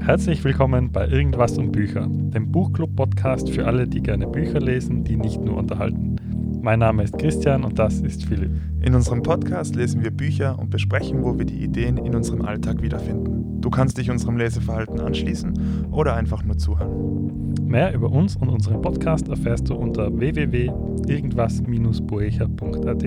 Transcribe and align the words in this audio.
Herzlich 0.00 0.42
willkommen 0.44 0.90
bei 0.90 1.06
Irgendwas 1.06 1.58
um 1.58 1.70
Bücher, 1.70 2.08
dem 2.08 2.50
Buchclub-Podcast 2.50 3.50
für 3.50 3.66
alle, 3.66 3.86
die 3.86 4.02
gerne 4.02 4.26
Bücher 4.26 4.58
lesen, 4.60 5.04
die 5.04 5.16
nicht 5.16 5.38
nur 5.40 5.58
unterhalten. 5.58 6.16
Mein 6.62 6.78
Name 6.78 7.02
ist 7.02 7.18
Christian 7.18 7.64
und 7.64 7.78
das 7.78 8.00
ist 8.00 8.24
Philipp. 8.24 8.50
In 8.80 8.94
unserem 8.94 9.22
Podcast 9.22 9.76
lesen 9.76 10.02
wir 10.02 10.10
Bücher 10.10 10.58
und 10.58 10.70
besprechen, 10.70 11.22
wo 11.22 11.36
wir 11.38 11.44
die 11.44 11.62
Ideen 11.62 11.98
in 11.98 12.14
unserem 12.14 12.40
Alltag 12.42 12.80
wiederfinden. 12.80 13.60
Du 13.60 13.68
kannst 13.70 13.98
dich 13.98 14.10
unserem 14.10 14.38
Leseverhalten 14.38 15.00
anschließen 15.00 15.88
oder 15.90 16.14
einfach 16.14 16.42
nur 16.42 16.56
zuhören. 16.56 17.52
Mehr 17.66 17.92
über 17.92 18.10
uns 18.10 18.36
und 18.36 18.48
unseren 18.48 18.80
Podcast 18.80 19.28
erfährst 19.28 19.68
du 19.68 19.74
unter 19.74 20.18
www.irgendwas-boecher.at 20.18 23.04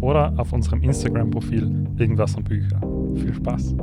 oder 0.00 0.34
auf 0.36 0.52
unserem 0.52 0.82
Instagram-Profil 0.82 1.86
Irgendwas 1.98 2.34
um 2.34 2.42
Bücher. 2.42 2.80
Viel 3.14 3.34
Spaß! 3.34 3.76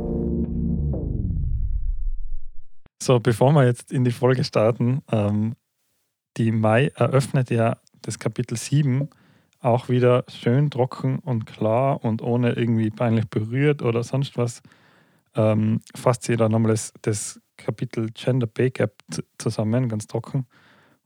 So, 3.10 3.20
bevor 3.20 3.54
wir 3.54 3.66
jetzt 3.66 3.92
in 3.92 4.04
die 4.04 4.12
Folge 4.12 4.44
starten, 4.44 5.02
ähm, 5.12 5.56
die 6.38 6.52
Mai 6.52 6.92
eröffnet 6.94 7.50
ja 7.50 7.78
das 8.04 8.20
Kapitel 8.20 8.56
7 8.56 9.10
auch 9.62 9.90
wieder 9.90 10.26
schön 10.28 10.70
trocken 10.70 11.18
und 11.18 11.48
klar 11.48 12.06
und 12.06 12.22
ohne 12.22 12.52
irgendwie 12.52 12.92
peinlich 12.92 13.28
berührt 13.28 13.82
oder 13.82 14.04
sonst 14.04 14.38
was, 14.38 14.62
ähm, 15.34 15.82
fasst 15.96 16.22
sie 16.22 16.38
da 16.38 16.50
nochmal 16.50 16.74
das, 16.74 16.94
das 17.02 17.42
Kapitel 17.58 18.12
Gender 18.14 18.46
Pay 18.46 18.70
Gap 18.70 19.02
zusammen, 19.40 19.90
ganz 19.90 20.06
trocken 20.06 20.46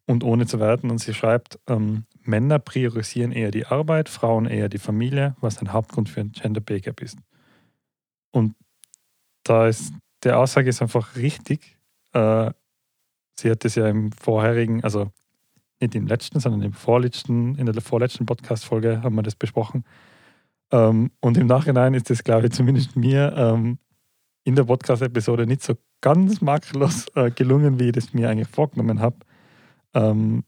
und 0.06 0.26
ohne 0.26 0.46
zu 0.46 0.60
werten. 0.60 0.92
Und 0.92 0.98
sie 0.98 1.14
schreibt, 1.14 1.58
ähm, 1.68 2.04
Männer 2.22 2.60
priorisieren 2.60 3.32
eher 3.32 3.52
die 3.52 3.66
Arbeit, 3.66 4.10
Frauen 4.10 4.46
eher 4.46 4.68
die 4.68 4.78
Familie, 4.78 5.38
was 5.40 5.60
ein 5.60 5.72
Hauptgrund 5.72 6.10
für 6.10 6.20
ein 6.20 6.34
Gender 6.34 6.60
Pay 6.60 6.82
Gap 6.82 7.02
ist. 7.02 7.18
Und 8.32 8.56
da 9.44 9.70
ist, 9.70 9.94
der 10.24 10.38
Aussage 10.38 10.68
ist 10.68 10.82
einfach 10.82 11.16
richtig. 11.16 11.78
Äh, 12.14 12.52
sie 13.36 13.52
hat 13.52 13.66
das 13.66 13.76
ja 13.76 13.88
im 13.88 14.12
vorherigen, 14.12 14.84
also 14.84 15.12
nicht 15.82 15.96
im 15.96 16.08
letzten, 16.08 16.40
sondern 16.40 16.62
im 16.62 16.74
vorletzten, 16.74 17.56
in 17.56 17.66
der 17.66 17.82
vorletzten 17.82 18.26
Podcast-Folge 18.26 19.04
haben 19.04 19.16
wir 19.16 19.24
das 19.24 19.36
besprochen. 19.36 19.84
Ähm, 20.72 21.12
und 21.20 21.38
im 21.38 21.48
Nachhinein 21.48 21.94
ist 21.94 22.10
das, 22.10 22.24
glaube 22.24 22.48
ich, 22.48 22.54
zumindest 22.54 22.96
mir 22.96 23.34
ähm, 23.36 23.78
in 24.44 24.56
der 24.56 24.64
Podcast-Episode 24.64 25.46
nicht 25.46 25.64
so 25.64 25.76
ganz 26.02 26.42
makellos 26.42 27.08
äh, 27.16 27.32
gelungen, 27.32 27.80
wie 27.80 27.86
ich 27.86 27.92
das 27.94 28.14
mir 28.14 28.30
eigentlich 28.30 28.48
vorgenommen 28.48 29.00
habe. 29.00 29.18
Ähm, 29.94 30.44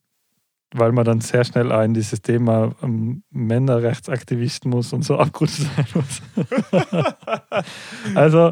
weil 0.74 0.92
man 0.92 1.06
dann 1.06 1.22
sehr 1.22 1.46
schnell 1.46 1.72
auch 1.72 1.84
in 1.84 1.94
dieses 1.94 2.22
Thema 2.22 2.76
ähm, 2.82 3.24
Männerrechtsaktivismus 3.30 4.92
und 4.94 5.04
so 5.04 5.18
abgerutscht 5.20 5.62
sein 5.62 5.86
muss. 5.94 6.22
also 8.16 8.52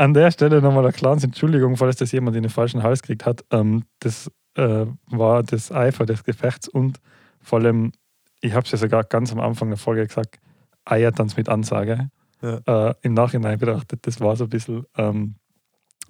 an 0.00 0.14
der 0.14 0.30
Stelle 0.30 0.62
nochmal 0.62 0.84
eine 0.84 0.94
klare 0.94 1.20
Entschuldigung, 1.20 1.76
falls 1.76 1.96
das 1.96 2.10
jemand 2.10 2.34
in 2.34 2.42
den 2.42 2.50
falschen 2.50 2.82
Hals 2.82 3.02
gekriegt 3.02 3.26
hat. 3.26 3.44
Ähm, 3.50 3.84
das 3.98 4.30
äh, 4.54 4.86
war 5.06 5.42
das 5.42 5.70
Eifer 5.70 6.06
des 6.06 6.24
Gefechts 6.24 6.68
und 6.68 6.98
vor 7.42 7.58
allem, 7.58 7.92
ich 8.40 8.54
habe 8.54 8.64
es 8.64 8.72
ja 8.72 8.78
sogar 8.78 9.04
ganz 9.04 9.30
am 9.30 9.40
Anfang 9.40 9.68
der 9.68 9.76
Folge 9.76 10.06
gesagt, 10.06 10.38
Eiertanz 10.86 11.36
mit 11.36 11.50
Ansage. 11.50 12.08
Ja. 12.40 12.88
Äh, 12.88 12.94
Im 13.02 13.12
Nachhinein 13.12 13.58
betrachtet, 13.58 14.06
das 14.06 14.22
war 14.22 14.36
so 14.36 14.44
ein 14.44 14.50
bisschen. 14.50 14.86
Ähm, 14.96 15.34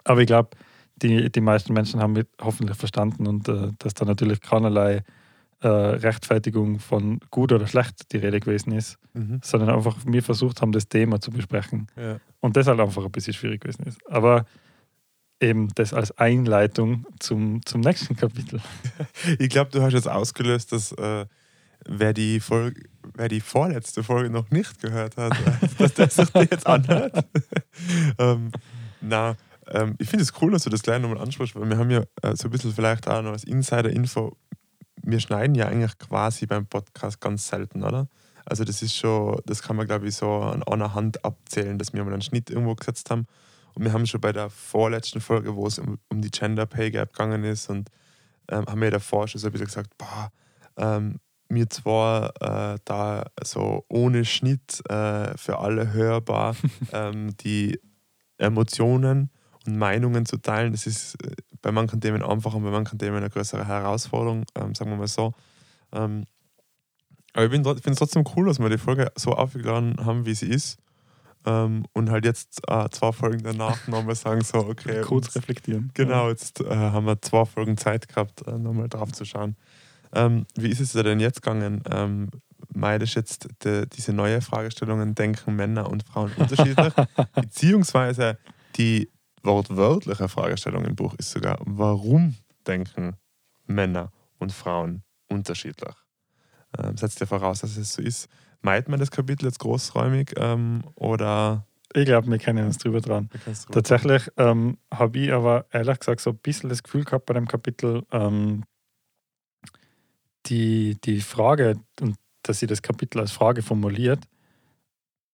aber 0.05 0.21
ich 0.21 0.29
glaube, 0.29 0.51
die, 0.95 1.31
die 1.33 1.41
meisten 1.41 1.73
Menschen 1.73 2.01
haben 2.01 2.13
mit 2.13 2.29
hoffentlich 2.41 2.79
verstanden 2.79 3.27
und 3.27 3.49
äh, 3.49 3.73
dass 3.79 3.95
da 3.95 4.05
natürlich 4.05 4.41
keinerlei 4.41 5.03
äh, 5.61 5.69
Rechtfertigung 5.69 6.79
von 6.79 7.21
gut 7.31 7.53
oder 7.53 7.67
schlecht 7.67 8.13
die 8.13 8.17
Rede 8.17 8.41
gewesen 8.41 8.73
ist, 8.73 8.99
mhm. 9.13 9.41
sondern 9.43 9.71
einfach 9.71 9.97
wir 10.07 10.23
versucht 10.23 10.63
haben, 10.63 10.73
das 10.73 10.89
Thema 10.89 11.21
zu 11.21 11.31
besprechen. 11.31 11.87
Ja. 11.97 12.19
Und 12.41 12.57
das 12.57 12.67
halt 12.67 12.81
einfach 12.81 13.05
ein 13.05 13.13
bisschen 13.13 13.35
schwierig 13.35 13.61
gewesen 13.61 13.85
ist. 13.85 13.99
Aber 14.07 14.47
eben 15.41 15.69
das 15.75 15.93
als 15.93 16.17
Einleitung 16.19 17.07
zum, 17.19 17.65
zum 17.65 17.81
nächsten 17.81 18.17
Kapitel. 18.17 18.61
Ich 19.39 19.49
glaube, 19.49 19.71
du 19.71 19.83
hast 19.83 19.93
jetzt 19.93 20.09
ausgelöst, 20.09 20.73
dass 20.73 20.93
äh, 20.93 21.27
wer, 21.87 22.13
die 22.13 22.41
Folge, 22.41 22.83
wer 23.15 23.29
die 23.29 23.41
vorletzte 23.41 24.03
Folge 24.03 24.31
noch 24.31 24.51
nicht 24.51 24.81
gehört 24.81 25.17
hat, 25.17 25.35
dass 25.79 25.95
der 25.95 26.09
sich 26.09 26.35
jetzt 26.35 26.67
anhört. 26.67 27.27
ähm, 28.19 28.53
na, 29.01 29.37
ähm, 29.69 29.95
ich 29.99 30.09
finde 30.09 30.23
es 30.23 30.33
cool, 30.41 30.53
dass 30.53 30.65
du 30.65 30.71
das 30.71 30.83
gleich 30.83 31.01
nochmal 31.01 31.19
ansprichst, 31.19 31.55
weil 31.57 31.69
wir 31.69 31.79
haben 31.79 31.91
ja 31.91 32.03
äh, 32.23 32.37
so 32.37 32.49
ein 32.49 32.51
bisschen 32.51 32.73
vielleicht 32.73 33.09
auch 33.09 33.23
noch 33.23 33.33
als 33.33 33.45
Insider-Info, 33.45 34.37
wir 35.03 35.21
schneiden 35.21 35.55
ja 35.55 35.67
eigentlich 35.67 35.99
quasi 35.99 36.47
beim 36.47 36.67
Podcast 36.67 37.21
ganz 37.21 37.49
selten, 37.49 37.85
oder? 37.85 38.09
Also 38.45 38.65
das 38.65 38.83
ist 38.83 38.97
schon, 38.97 39.41
das 39.47 39.63
kann 39.63 39.77
man 39.77 39.87
glaube 39.87 40.09
ich 40.09 40.17
so 40.17 40.31
an 40.31 40.63
einer 40.63 40.95
Hand 40.95 41.25
abzählen, 41.25 41.79
dass 41.79 41.93
wir 41.93 42.05
mal 42.05 42.13
einen 42.13 42.23
Schnitt 42.23 42.51
irgendwo 42.51 42.75
gesetzt 42.75 43.11
haben. 43.11 43.27
Und 43.75 43.85
wir 43.85 43.93
haben 43.93 44.07
schon 44.07 44.21
bei 44.21 44.33
der 44.33 44.51
vorletzten 44.51 45.21
Folge, 45.21 45.55
wo 45.55 45.67
es 45.67 45.79
um, 45.79 45.99
um 46.09 46.21
die 46.21 46.31
Gender 46.31 46.67
Pay 46.67 46.91
Gap 46.91 47.13
gegangen 47.13 47.45
ist, 47.45 47.71
und 47.71 47.89
ähm, 48.49 48.67
haben 48.67 48.81
wir 48.81 48.91
davor 48.91 49.29
schon 49.29 49.41
so 49.41 49.47
ein 49.47 49.53
bisschen 49.53 49.67
gesagt, 49.67 49.97
boah, 49.97 50.33
ähm, 50.77 51.21
mir 51.49 51.69
zwar 51.69 52.33
äh, 52.41 52.79
da 52.85 53.27
so 53.43 53.85
ohne 53.89 54.25
Schnitt 54.25 54.83
äh, 54.89 55.37
für 55.37 55.59
alle 55.59 55.93
hörbar 55.93 56.57
ähm, 56.93 57.37
die 57.39 57.81
Emotionen 58.39 59.31
und 59.67 59.77
Meinungen 59.77 60.27
zu 60.27 60.39
teilen, 60.39 60.73
das 60.73 60.87
ist 60.87 61.15
äh, 61.25 61.35
bei 61.63 61.73
manchen 61.73 62.01
Themen 62.01 62.23
einfacher 62.23 62.57
und 62.57 62.65
bei 62.65 62.71
manchen 62.71 62.99
Themen 62.99 63.17
eine 63.17 63.31
größere 63.31 63.67
Herausforderung, 63.67 64.45
ähm, 64.55 64.75
sagen 64.75 64.91
wir 64.91 64.97
mal 64.97 65.09
so. 65.09 65.35
Ähm, 65.93 66.25
aber 67.33 67.45
ich 67.45 67.51
finde 67.51 67.71
es 67.91 67.99
trotzdem 67.99 68.25
cool, 68.37 68.47
dass 68.47 68.59
wir 68.59 68.69
die 68.69 68.79
Folge 68.79 69.13
so 69.17 69.33
aufgeladen 69.33 69.97
haben, 70.05 70.27
wie 70.27 70.35
sie 70.35 70.49
ist. 70.49 70.79
Ähm, 71.47 71.87
und 71.93 72.11
halt 72.11 72.25
jetzt 72.25 72.61
äh, 72.69 72.89
zwei 72.91 73.13
Folgen 73.13 73.43
danach 73.43 73.87
nochmal 73.89 74.15
sagen, 74.15 74.43
so, 74.43 74.59
okay. 74.59 75.01
Kurz 75.05 75.35
reflektieren. 75.35 75.91
Genau, 75.95 76.29
jetzt 76.29 76.61
äh, 76.61 76.75
haben 76.75 77.07
wir 77.07 77.21
zwei 77.23 77.45
Folgen 77.47 77.77
Zeit 77.79 78.09
gehabt, 78.09 78.47
äh, 78.47 78.59
nochmal 78.59 78.89
drauf 78.89 79.13
zu 79.13 79.25
schauen. 79.25 79.57
Ähm, 80.13 80.45
wie 80.57 80.69
ist 80.69 80.81
es 80.81 80.93
denn 80.93 81.21
jetzt 81.21 81.43
gegangen? 81.43 81.83
Ähm, 81.91 82.31
meidest 82.75 83.15
jetzt 83.15 83.49
de, 83.65 83.87
diese 83.87 84.13
neue 84.13 84.43
Fragestellungen, 84.43 85.15
denken 85.15 85.57
Männer 85.57 85.89
und 85.89 86.03
Frauen 86.03 86.33
unterschiedlich? 86.37 86.93
Beziehungsweise 87.35 88.39
die 88.77 89.09
wortwörtliche 89.43 90.29
Fragestellung 90.29 90.85
im 90.85 90.97
Buch 90.97 91.15
ist 91.15 91.31
sogar, 91.31 91.59
warum 91.65 92.37
denken 92.67 93.17
Männer 93.67 94.13
und 94.39 94.53
Frauen 94.53 95.03
unterschiedlich? 95.29 95.95
Ähm, 96.79 96.97
setzt 96.97 97.21
ja 97.21 97.27
voraus, 97.27 97.61
dass 97.61 97.77
es 97.77 97.93
so 97.93 98.03
ist. 98.03 98.29
Meint 98.63 98.89
man 98.89 99.01
das 99.01 99.11
Kapitel 99.11 99.47
jetzt 99.47 99.59
großräumig 99.59 100.35
ähm, 100.37 100.85
oder? 100.95 101.67
Ich 101.93 102.05
glaube, 102.05 102.31
wir 102.31 102.39
kennen 102.39 102.67
uns 102.67 102.79
drüber 102.79 103.01
dran. 103.01 103.29
Drüber 103.29 103.73
Tatsächlich 103.73 104.31
ähm, 104.37 104.79
habe 104.93 105.19
ich 105.19 105.33
aber 105.33 105.67
ehrlich 105.73 105.99
gesagt 105.99 106.21
so 106.21 106.31
ein 106.31 106.37
bisschen 106.37 106.69
das 106.69 106.83
Gefühl 106.83 107.05
gehabt 107.05 107.27
bei 107.27 107.35
dem 107.35 107.49
Kapitel, 107.49 108.05
ähm, 108.13 108.65
die, 110.47 111.01
die 111.01 111.21
Frage, 111.21 111.81
und 112.01 112.17
dass 112.43 112.61
sie 112.61 112.67
das 112.67 112.83
Kapitel 112.83 113.21
als 113.21 113.33
Frage 113.33 113.63
formuliert, 113.63 114.21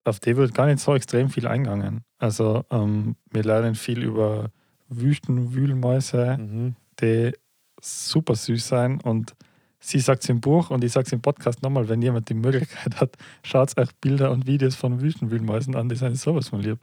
auf 0.06 0.20
die 0.20 0.36
wird 0.36 0.54
gar 0.54 0.66
nicht 0.66 0.80
so 0.80 0.94
extrem 0.94 1.30
viel 1.30 1.46
eingegangen. 1.46 2.02
Also 2.18 2.64
ähm, 2.70 3.16
wir 3.30 3.42
lernen 3.42 3.74
viel 3.74 4.02
über 4.02 4.50
Wüstenwühlmäuse, 4.88 6.38
mhm. 6.38 6.76
die 7.00 7.32
super 7.80 8.34
süß 8.34 8.66
sein 8.66 9.00
und 9.00 9.34
sie 9.80 9.98
sagt 9.98 10.22
es 10.22 10.28
im 10.28 10.40
Buch 10.40 10.70
und 10.70 10.84
ich 10.84 10.92
sage 10.92 11.06
es 11.06 11.12
im 11.12 11.20
Podcast 11.20 11.62
nochmal, 11.62 11.88
wenn 11.88 12.02
jemand 12.02 12.28
die 12.28 12.34
Möglichkeit 12.34 13.00
hat, 13.00 13.16
schaut 13.42 13.76
euch 13.78 13.94
Bilder 14.00 14.30
und 14.30 14.46
Videos 14.46 14.76
von 14.76 15.00
Wüstenwühlmäusen 15.00 15.74
an, 15.74 15.88
die 15.88 15.96
sind 15.96 16.16
sowas 16.16 16.48
von 16.48 16.60
lieb. 16.60 16.78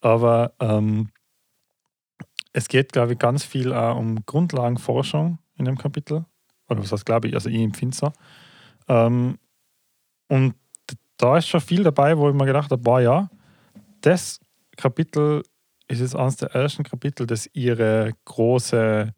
Aber 0.00 0.52
ähm, 0.60 1.08
es 2.52 2.68
geht, 2.68 2.92
glaube 2.92 3.14
ich, 3.14 3.18
ganz 3.18 3.44
viel 3.44 3.72
auch 3.72 3.96
um 3.96 4.24
Grundlagenforschung 4.26 5.38
in 5.56 5.64
dem 5.64 5.78
Kapitel. 5.78 6.24
Oder 6.68 6.80
was 6.80 6.92
heißt, 6.92 7.06
glaube 7.06 7.28
ich, 7.28 7.34
also 7.34 7.48
ich 7.48 7.60
empfinde 7.60 7.94
es 7.94 7.98
so. 7.98 8.12
Ähm, 8.88 9.38
und 10.28 10.54
da 11.18 11.36
ist 11.36 11.48
schon 11.48 11.60
viel 11.60 11.82
dabei, 11.82 12.16
wo 12.16 12.28
ich 12.28 12.34
mir 12.34 12.46
gedacht 12.46 12.70
habe, 12.70 12.82
boah, 12.82 13.00
ja, 13.00 13.30
das 14.00 14.40
Kapitel 14.76 15.42
ist 15.88 16.00
jetzt 16.00 16.16
eines 16.16 16.36
der 16.36 16.54
ersten 16.54 16.84
Kapitel, 16.84 17.26
das 17.26 17.48
ihre 17.52 18.12
große 18.24 19.12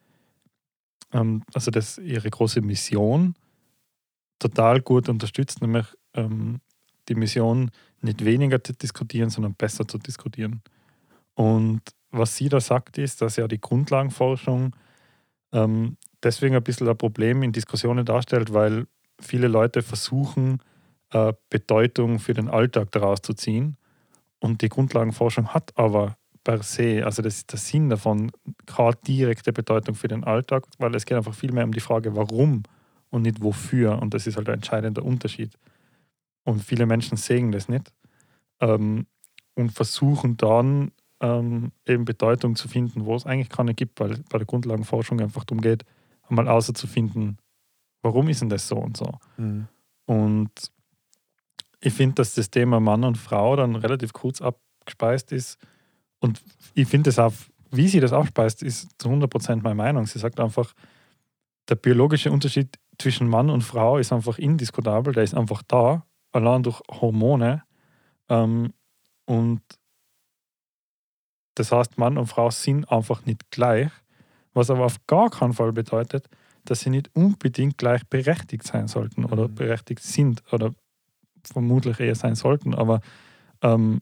ähm, 1.12 1.43
also 1.55 1.70
das 1.70 1.99
ihre 1.99 2.31
große 2.31 2.61
Mission 2.61 3.35
total 4.38 4.81
gut 4.81 5.08
unterstützt, 5.08 5.61
nämlich 5.61 5.87
ähm, 6.14 6.61
die 7.08 7.14
Mission 7.14 7.70
nicht 8.00 8.25
weniger 8.25 8.62
zu 8.62 8.73
diskutieren, 8.73 9.31
sondern 9.31 9.55
besser 9.55 9.87
zu 9.87 9.99
diskutieren. 9.99 10.62
Und 11.35 11.82
was 12.11 12.37
sie 12.37 12.49
da 12.49 12.61
sagt, 12.61 12.99
ist, 12.99 13.20
dass 13.20 13.37
ja 13.37 13.46
die 13.46 13.61
Grundlagenforschung 13.61 14.75
ähm, 15.53 15.96
deswegen 16.23 16.56
ein 16.56 16.62
bisschen 16.62 16.88
ein 16.88 16.96
Problem 16.96 17.43
in 17.43 17.53
Diskussionen 17.53 18.05
darstellt, 18.05 18.53
weil 18.53 18.87
viele 19.20 19.49
Leute 19.49 19.82
versuchen, 19.82 20.62
äh, 21.12 21.33
Bedeutung 21.49 22.19
für 22.19 22.35
den 22.35 22.49
Alltag 22.49 22.93
daraus 22.93 23.23
zu 23.23 23.35
ziehen. 23.35 23.77
Und 24.39 24.62
die 24.62 24.69
Grundlagenforschung 24.69 25.49
hat 25.49 25.73
aber 25.77 26.17
per 26.45 26.62
se, 26.62 27.05
also 27.05 27.23
das 27.23 27.39
ist 27.39 27.53
der 27.53 27.59
Sinn 27.59 27.91
davon, 27.91 28.33
keine 28.67 28.97
direkte 29.07 29.53
Bedeutung 29.53 29.95
für 29.95 30.09
den 30.09 30.25
Alltag, 30.25 30.65
weil 30.79 30.95
es 30.95 31.05
geht 31.05 31.17
einfach 31.17 31.35
viel 31.35 31.53
mehr 31.53 31.65
um 31.65 31.73
die 31.73 31.81
Frage, 31.81 32.17
warum 32.17 32.62
und 33.11 33.23
nicht 33.23 33.43
wofür. 33.43 34.01
Und 34.01 34.15
das 34.15 34.27
ist 34.27 34.37
halt 34.37 34.49
ein 34.49 34.55
entscheidender 34.55 35.05
Unterschied. 35.05 35.53
Und 36.45 36.62
viele 36.65 36.87
Menschen 36.87 37.17
sehen 37.17 37.53
das 37.53 37.69
nicht 37.69 37.93
ähm, 38.61 39.06
und 39.55 39.73
versuchen 39.73 40.37
dann 40.37 40.93
ähm, 41.21 41.73
eben 41.87 42.05
Bedeutung 42.06 42.56
zu 42.56 42.69
finden, 42.69 43.05
wo 43.05 43.15
es 43.15 43.27
eigentlich 43.27 43.51
keine 43.51 43.75
gibt, 43.75 44.01
weil 44.01 44.17
bei 44.31 44.39
der 44.39 44.47
Grundlagenforschung 44.47 45.21
einfach 45.21 45.45
darum 45.45 45.61
geht, 45.61 45.85
einmal 46.29 46.49
außer 46.49 46.73
zu 46.73 46.87
finden, 46.87 47.37
warum 48.03 48.29
ist 48.29 48.41
denn 48.41 48.49
das 48.49 48.67
so 48.67 48.77
und 48.77 48.97
so. 48.97 49.19
Mhm. 49.37 49.69
Und 50.06 50.51
ich 51.81 51.93
finde, 51.94 52.17
dass 52.17 52.35
das 52.35 52.50
Thema 52.50 52.81
Mann 52.81 53.05
und 53.05 53.17
Frau 53.17 53.56
dann 53.56 53.75
relativ 53.77 54.12
kurz 54.12 54.41
abgespeist 54.41 55.32
ist. 55.32 55.59
Und 56.21 56.43
ich 56.75 56.88
finde 56.88 57.11
es 57.11 57.19
auch, 57.19 57.32
wie 57.71 57.88
sie 57.88 58.00
das 58.00 58.12
abspeist, 58.12 58.62
ist 58.62 58.91
zu 58.99 59.09
100% 59.09 59.62
meine 59.62 59.75
Meinung. 59.75 60.06
Sie 60.06 60.19
sagt 60.19 60.41
einfach, 60.41 60.75
der 61.69 61.77
biologische 61.77 62.31
Unterschied 62.31 62.79
zwischen 62.99 63.29
Mann 63.29 63.49
und 63.49 63.62
Frau 63.62 63.97
ist 63.97 64.12
einfach 64.12 64.38
indiskutabel, 64.38 65.15
der 65.15 65.23
ist 65.23 65.35
einfach 65.35 65.62
da, 65.67 66.05
allein 66.32 66.62
durch 66.62 66.81
Hormone. 66.91 67.62
Ähm, 68.29 68.73
und 69.25 69.62
das 71.55 71.73
heißt, 71.73 71.99
Mann 71.99 72.19
und 72.19 72.27
Frau 72.27 72.50
sind 72.50 72.91
einfach 72.91 73.25
nicht 73.25 73.50
gleich, 73.50 73.91
was 74.53 74.71
aber 74.71 74.85
auf 74.85 74.97
gar 75.06 75.31
keinen 75.31 75.53
Fall 75.53 75.73
bedeutet, 75.73 76.29
dass 76.65 76.81
sie 76.81 76.91
nicht 76.91 77.11
unbedingt 77.15 77.79
gleichberechtigt 77.79 78.65
sein 78.65 78.88
sollten 78.88 79.25
oder 79.25 79.49
Mhm. 79.49 79.55
berechtigt 79.55 80.03
sind 80.03 80.43
oder 80.53 80.75
vermutlich 81.45 82.01
eher 82.01 82.15
sein 82.15 82.35
sollten. 82.35 82.75
Aber 82.75 83.01
ähm, 83.63 84.01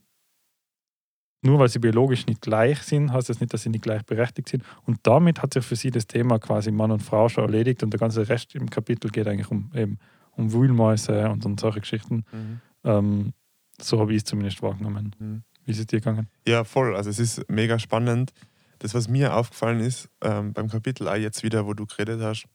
nur 1.42 1.58
weil 1.58 1.68
sie 1.68 1.78
biologisch 1.78 2.26
nicht 2.26 2.40
gleich 2.40 2.82
sind, 2.82 3.12
heißt 3.12 3.28
das 3.28 3.40
nicht, 3.40 3.52
dass 3.54 3.62
sie 3.62 3.68
nicht 3.68 3.82
gleichberechtigt 3.82 4.48
sind. 4.48 4.64
Und 4.84 4.98
damit 5.04 5.40
hat 5.40 5.54
sich 5.54 5.64
für 5.64 5.76
sie 5.76 5.90
das 5.90 6.06
Thema 6.06 6.38
quasi 6.38 6.70
Mann 6.72 6.90
und 6.90 7.02
Frau 7.02 7.28
schon 7.28 7.44
erledigt 7.44 7.82
und 7.82 7.90
der 7.90 8.00
ganze 8.00 8.28
Rest 8.28 8.54
im 8.54 8.68
Kapitel 8.68 9.10
geht 9.10 9.28
eigentlich 9.28 9.50
um, 9.50 9.70
eben, 9.74 9.98
um 10.32 10.52
Wühlmäuse 10.52 11.30
und, 11.30 11.46
und 11.46 11.60
solche 11.60 11.80
Geschichten. 11.80 12.24
Mhm. 12.32 12.60
Ähm, 12.84 13.32
so 13.80 14.00
habe 14.00 14.12
ich 14.12 14.18
es 14.18 14.24
zumindest 14.24 14.62
wahrgenommen. 14.62 15.14
Mhm. 15.18 15.42
Wie 15.64 15.70
ist 15.70 15.78
es 15.78 15.86
dir 15.86 16.00
gegangen? 16.00 16.28
Ja, 16.46 16.64
voll. 16.64 16.96
Also 16.96 17.10
es 17.10 17.18
ist 17.20 17.48
mega 17.48 17.78
spannend. 17.78 18.32
Das, 18.80 18.94
was 18.94 19.08
mir 19.08 19.34
aufgefallen 19.34 19.80
ist, 19.80 20.08
ähm, 20.22 20.52
beim 20.52 20.68
Kapitel 20.68 21.08
auch 21.08 21.14
jetzt 21.14 21.42
wieder, 21.42 21.66
wo 21.66 21.74
du 21.74 21.86
geredet 21.86 22.20
hast, 22.20 22.46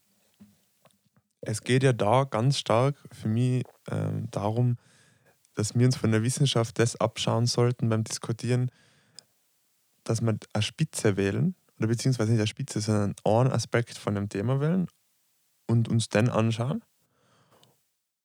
es 1.46 1.62
geht 1.62 1.82
ja 1.82 1.92
da 1.92 2.24
ganz 2.24 2.58
stark 2.58 2.96
für 3.12 3.28
mich 3.28 3.64
ähm, 3.90 4.28
darum, 4.30 4.76
dass 5.54 5.74
wir 5.74 5.86
uns 5.86 5.96
von 5.96 6.10
der 6.10 6.22
Wissenschaft 6.22 6.78
das 6.78 6.96
abschauen 6.96 7.46
sollten 7.46 7.88
beim 7.88 8.04
Diskutieren, 8.04 8.70
dass 10.02 10.20
wir 10.20 10.36
eine 10.52 10.62
Spitze 10.62 11.16
wählen, 11.16 11.54
oder 11.78 11.88
beziehungsweise 11.88 12.32
nicht 12.32 12.40
eine 12.40 12.46
Spitze, 12.46 12.80
sondern 12.80 13.14
einen 13.24 13.52
Aspekt 13.52 13.98
von 13.98 14.14
dem 14.14 14.28
Thema 14.28 14.60
wählen 14.60 14.86
und 15.66 15.88
uns 15.88 16.08
dann 16.08 16.28
anschauen 16.28 16.82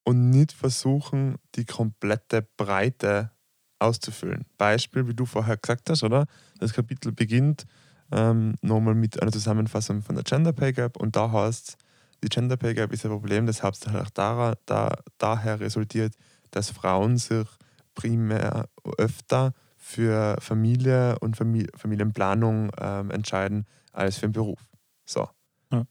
und 0.03 0.29
nicht 0.29 0.51
versuchen, 0.51 1.37
die 1.55 1.65
komplette 1.65 2.47
Breite 2.57 3.31
auszufüllen. 3.79 4.45
Beispiel, 4.57 5.07
wie 5.07 5.13
du 5.13 5.25
vorher 5.25 5.57
gesagt 5.57 5.89
hast, 5.89 6.03
oder? 6.03 6.25
Das 6.59 6.73
Kapitel 6.73 7.11
beginnt 7.11 7.65
ähm, 8.11 8.55
nochmal 8.61 8.95
mit 8.95 9.21
einer 9.21 9.31
Zusammenfassung 9.31 10.01
von 10.01 10.15
der 10.15 10.23
Gender 10.23 10.53
Pay 10.53 10.73
Gap 10.73 10.97
und 10.97 11.15
da 11.15 11.31
heißt 11.31 11.77
die 12.23 12.29
Gender 12.29 12.57
Pay 12.57 12.73
Gap 12.73 12.91
ist 12.91 13.05
ein 13.05 13.11
Problem, 13.11 13.45
das 13.45 13.63
hauptsächlich 13.63 14.09
daran, 14.11 14.55
da, 14.65 14.95
daher 15.17 15.59
resultiert, 15.59 16.15
dass 16.51 16.69
Frauen 16.69 17.17
sich 17.17 17.47
primär 17.95 18.69
öfter 18.97 19.53
für 19.77 20.37
Familie 20.39 21.17
und 21.19 21.37
Famili 21.37 21.67
Familienplanung 21.75 22.71
ähm, 22.79 23.11
entscheiden 23.11 23.65
als 23.93 24.17
für 24.17 24.27
den 24.27 24.33
Beruf. 24.33 24.59
So. 25.05 25.29
Ja. 25.71 25.85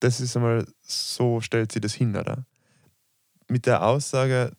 Das 0.00 0.20
ist 0.20 0.36
einmal, 0.36 0.66
so 0.80 1.40
stellt 1.40 1.72
sie 1.72 1.80
das 1.80 1.94
hin, 1.94 2.16
oder? 2.16 2.44
Mit 3.48 3.66
der 3.66 3.84
Aussage 3.86 4.52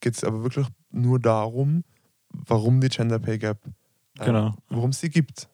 geht 0.00 0.16
es 0.16 0.24
aber 0.24 0.42
wirklich 0.42 0.66
nur 0.90 1.18
darum, 1.18 1.84
warum 2.30 2.80
die 2.80 2.88
Gender 2.88 3.18
Pay 3.18 3.38
Gap, 3.38 3.66
äh, 4.18 4.24
Genau. 4.24 4.54
warum 4.68 4.90
es 4.90 5.00
sie 5.00 5.10
gibt. 5.10 5.48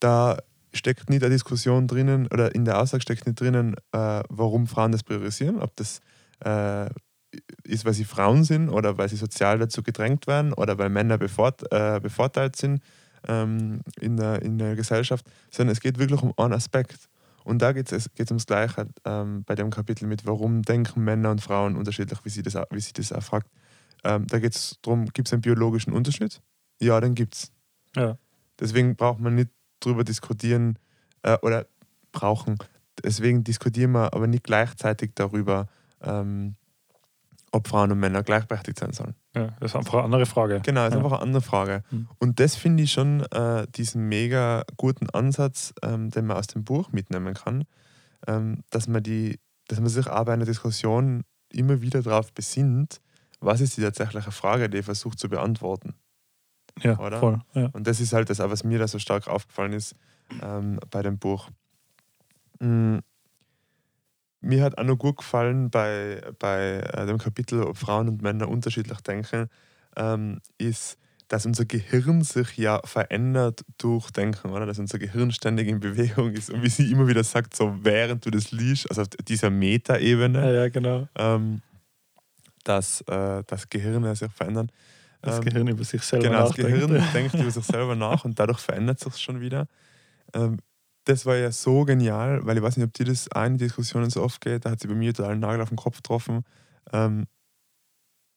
Da 0.00 0.38
steckt 0.74 1.08
nicht 1.10 1.22
eine 1.22 1.32
Diskussion 1.32 1.86
drinnen, 1.86 2.26
oder 2.28 2.54
in 2.54 2.64
der 2.64 2.80
Aussage 2.80 3.02
steckt 3.02 3.26
nicht 3.26 3.40
drinnen, 3.40 3.74
äh, 3.92 4.22
warum 4.28 4.66
Frauen 4.66 4.92
das 4.92 5.02
priorisieren, 5.02 5.60
ob 5.60 5.74
das 5.76 6.00
äh, 6.44 6.88
ist, 7.64 7.84
weil 7.84 7.94
sie 7.94 8.04
Frauen 8.04 8.44
sind 8.44 8.68
oder 8.68 8.98
weil 8.98 9.08
sie 9.08 9.16
sozial 9.16 9.58
dazu 9.58 9.82
gedrängt 9.82 10.26
werden 10.26 10.52
oder 10.52 10.78
weil 10.78 10.88
Männer 10.88 11.18
bevort, 11.18 11.62
äh, 11.72 12.00
bevorteilt 12.00 12.56
sind 12.56 12.82
ähm, 13.26 13.80
in, 14.00 14.16
der, 14.16 14.42
in 14.42 14.58
der 14.58 14.76
Gesellschaft, 14.76 15.26
sondern 15.50 15.72
es 15.72 15.80
geht 15.80 15.98
wirklich 15.98 16.22
um 16.22 16.32
einen 16.36 16.52
Aspekt. 16.52 17.08
Und 17.44 17.60
da 17.60 17.72
geht 17.72 17.92
es 17.92 18.10
geht's 18.14 18.30
ums 18.30 18.46
Gleiche 18.46 18.88
ähm, 19.04 19.44
bei 19.44 19.54
dem 19.54 19.70
Kapitel 19.70 20.06
mit, 20.06 20.26
warum 20.26 20.62
denken 20.62 21.04
Männer 21.04 21.30
und 21.30 21.42
Frauen 21.42 21.76
unterschiedlich, 21.76 22.18
wie 22.24 22.30
sie 22.30 22.42
das, 22.42 22.54
wie 22.70 22.80
sie 22.80 22.92
das 22.94 23.12
auch 23.12 23.22
fragt. 23.22 23.50
Ähm, 24.02 24.26
da 24.26 24.38
geht 24.38 24.54
es 24.54 24.78
darum, 24.82 25.06
gibt 25.06 25.28
es 25.28 25.32
einen 25.32 25.42
biologischen 25.42 25.92
Unterschied? 25.92 26.40
Ja, 26.80 27.00
den 27.00 27.14
gibt 27.14 27.34
es. 27.34 27.52
Ja. 27.96 28.16
Deswegen 28.58 28.96
braucht 28.96 29.20
man 29.20 29.34
nicht 29.34 29.50
drüber 29.84 30.04
diskutieren 30.04 30.78
äh, 31.22 31.36
oder 31.42 31.66
brauchen. 32.12 32.56
Deswegen 33.02 33.44
diskutieren 33.44 33.92
wir 33.92 34.14
aber 34.14 34.26
nicht 34.26 34.44
gleichzeitig 34.44 35.12
darüber, 35.14 35.66
ähm, 36.02 36.54
ob 37.52 37.68
Frauen 37.68 37.92
und 37.92 38.00
Männer 38.00 38.22
gleichberechtigt 38.22 38.78
sein 38.78 38.92
sollen. 38.92 39.14
Ja, 39.34 39.48
das 39.60 39.72
ist 39.72 39.76
einfach 39.76 39.94
eine 39.94 40.04
andere 40.04 40.26
Frage. 40.26 40.60
Genau, 40.64 40.86
ist 40.86 40.92
Ja. 40.92 40.98
einfach 40.98 41.12
eine 41.12 41.22
andere 41.22 41.42
Frage. 41.42 41.82
Mhm. 41.90 42.08
Und 42.18 42.40
das 42.40 42.56
finde 42.56 42.82
ich 42.82 42.92
schon 42.92 43.20
äh, 43.30 43.66
diesen 43.68 44.08
mega 44.08 44.64
guten 44.76 45.08
Ansatz, 45.10 45.72
ähm, 45.82 46.10
den 46.10 46.26
man 46.26 46.36
aus 46.36 46.46
dem 46.48 46.64
Buch 46.64 46.90
mitnehmen 46.92 47.34
kann, 47.34 47.64
ähm, 48.26 48.62
dass, 48.70 48.88
man 48.88 49.02
die, 49.02 49.38
dass 49.68 49.80
man 49.80 49.88
sich 49.88 50.08
auch 50.08 50.24
bei 50.24 50.32
einer 50.32 50.46
Diskussion 50.46 51.22
immer 51.50 51.80
wieder 51.80 52.02
darauf 52.02 52.32
besinnt, 52.32 53.00
was 53.40 53.60
ist 53.60 53.76
die 53.76 53.82
tatsächliche 53.82 54.32
Frage, 54.32 54.68
die 54.68 54.78
ich 54.78 54.84
versuche 54.84 55.16
zu 55.16 55.28
beantworten. 55.28 55.94
Ja, 56.82 56.98
Oder? 56.98 57.18
voll. 57.18 57.40
Ja. 57.54 57.66
Und 57.72 57.86
das 57.86 58.00
ist 58.00 58.12
halt 58.12 58.30
das, 58.30 58.40
was 58.40 58.64
mir 58.64 58.78
da 58.78 58.88
so 58.88 58.98
stark 58.98 59.28
aufgefallen 59.28 59.72
ist 59.72 59.94
ähm, 60.42 60.80
bei 60.90 61.02
dem 61.02 61.18
Buch. 61.18 61.48
Mm, 62.58 62.98
Mir 64.40 64.62
hat 64.62 64.76
auch 64.76 64.84
noch 64.84 64.96
gut 64.98 65.18
gefallen 65.18 65.70
bei, 65.70 66.20
bei 66.38 66.80
äh, 66.80 67.06
dem 67.06 67.18
Kapitel, 67.18 67.62
ob 67.62 67.76
Frauen 67.78 68.08
und 68.08 68.22
Männer 68.22 68.48
unterschiedlich 68.48 69.00
denken, 69.00 69.48
ähm, 69.96 70.40
ist, 70.58 70.98
dass 71.28 71.46
unser 71.46 71.64
Gehirn 71.64 72.22
sich 72.22 72.56
ja 72.58 72.80
verändert 72.84 73.64
durch 73.78 74.10
Denken, 74.10 74.50
oder? 74.50 74.66
Dass 74.66 74.78
unser 74.78 74.98
Gehirn 74.98 75.32
ständig 75.32 75.68
in 75.68 75.80
Bewegung 75.80 76.32
ist. 76.32 76.50
Und 76.50 76.62
wie 76.62 76.68
sie 76.68 76.90
immer 76.92 77.06
wieder 77.08 77.24
sagt, 77.24 77.56
so 77.56 77.74
während 77.82 78.26
du 78.26 78.30
das 78.30 78.52
liest, 78.52 78.90
also 78.90 79.02
auf 79.02 79.08
dieser 79.26 79.48
Metaebene, 79.50 80.40
ja, 80.40 80.52
ja, 80.52 80.68
genau. 80.68 81.08
ähm, 81.16 81.62
dass 82.64 83.00
äh, 83.02 83.42
das 83.46 83.68
Gehirn 83.70 84.14
sich 84.14 84.32
verändern. 84.32 84.70
Das 85.24 85.38
Ähm, 85.38 85.44
Gehirn 85.44 85.68
über 85.68 85.84
sich 85.84 86.02
selber 86.02 86.26
Genau, 86.26 86.40
das 86.40 86.50
nachdenkt. 86.50 86.72
Gehirn 86.72 87.04
denkt 87.14 87.34
über 87.34 87.50
sich 87.50 87.64
selber 87.64 87.96
nach 87.96 88.24
und 88.24 88.38
dadurch 88.38 88.58
verändert 88.58 89.00
sich 89.00 89.16
schon 89.16 89.40
wieder. 89.40 89.66
Ähm, 90.34 90.58
das 91.04 91.26
war 91.26 91.36
ja 91.36 91.50
so 91.50 91.84
genial, 91.84 92.44
weil 92.44 92.56
ich 92.56 92.62
weiß 92.62 92.76
nicht, 92.76 92.86
ob 92.86 92.92
dir 92.92 93.04
das 93.04 93.30
auch 93.32 93.44
in 93.44 93.58
Diskussionen 93.58 94.10
so 94.10 94.22
oft 94.22 94.40
geht, 94.40 94.64
da 94.64 94.70
hat 94.70 94.80
sie 94.80 94.88
bei 94.88 94.94
mir 94.94 95.12
total 95.12 95.32
einen 95.32 95.40
Nagel 95.40 95.60
auf 95.60 95.68
den 95.68 95.76
Kopf 95.76 95.96
getroffen. 95.96 96.44
Ähm, 96.92 97.26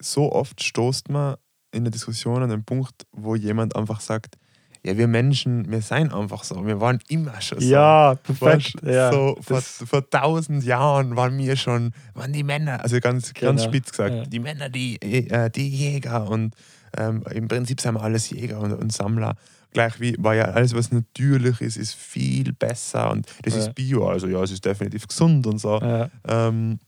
so 0.02 0.32
oft 0.32 0.62
stoßt 0.64 1.10
man 1.10 1.36
in 1.72 1.84
der 1.84 1.92
Diskussion 1.92 2.44
an 2.44 2.50
den 2.50 2.64
Punkt, 2.64 3.06
wo 3.12 3.36
jemand 3.36 3.76
einfach 3.76 4.00
sagt, 4.00 4.36
ja, 4.84 4.98
wir 4.98 5.08
Menschen, 5.08 5.70
wir 5.70 5.82
seien 5.82 6.14
einfach 6.14 6.44
so, 6.44 6.66
wir 6.66 6.80
waren 6.80 7.00
immer 7.10 7.42
schon 7.42 7.60
so. 7.60 7.68
Ja, 7.68 8.16
perfekt. 8.16 8.76
Weißt, 8.82 8.96
ja, 8.96 9.12
so 9.12 9.38
vor, 9.42 9.58
das, 9.58 9.84
vor 9.86 10.10
tausend 10.10 10.64
Jahren 10.64 11.16
waren 11.16 11.38
wir 11.38 11.58
schon, 11.58 11.92
waren 12.14 12.32
die 12.32 12.44
Männer, 12.44 12.82
also 12.82 13.00
ganz, 13.00 13.34
ganz 13.34 13.62
Genau, 13.62 13.70
spitz 13.70 13.92
gesagt, 13.92 14.16
ja. 14.16 14.24
die 14.26 14.40
Männer, 14.40 14.70
die, 14.70 15.02
äh, 15.02 15.50
die 15.50 15.68
Jäger 15.68 16.30
und 16.30 16.56
ähm, 16.98 17.24
im 17.32 17.48
Prinzip 17.48 17.80
sind 17.82 17.94
wir 17.96 18.02
alles 18.02 18.30
Jäger 18.30 18.60
und, 18.60 18.74
und 18.74 18.92
Sammler. 18.92 19.36
Gleich 19.72 20.00
wie 20.00 20.16
war 20.20 20.34
ja 20.36 20.46
alles, 20.46 20.74
was 20.76 20.92
natürlich 20.92 21.62
ist, 21.62 21.78
ist 21.78 21.94
viel 21.96 22.54
besser 22.54 23.12
und 23.12 23.28
das 23.44 23.54
Ja. 23.54 23.60
ist 23.62 23.76
Bio, 23.76 24.08
also 24.08 24.28
ja, 24.28 24.42
es 24.42 24.52
ist 24.52 24.66
definitiv 24.66 25.08
gesund 25.08 25.46
und 25.48 25.60
so. 25.60 25.80
ja. 25.80 26.10
Ähm, 26.28 26.80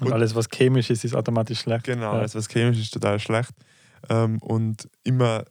Und 0.00 0.06
Und- 0.06 0.12
alles, 0.14 0.34
was 0.34 0.48
chemisch 0.48 0.88
ist, 0.90 1.04
ist 1.04 1.14
automatisch 1.14 1.60
schlecht. 1.60 1.84
Genau, 1.84 2.12
alles 2.12 2.34
was 2.34 2.48
chemisch 2.48 2.78
ist 2.78 2.92
total 2.94 3.18
schlecht. 3.18 3.50
Ähm, 4.08 4.38
und 4.40 4.88
immer, 5.04 5.44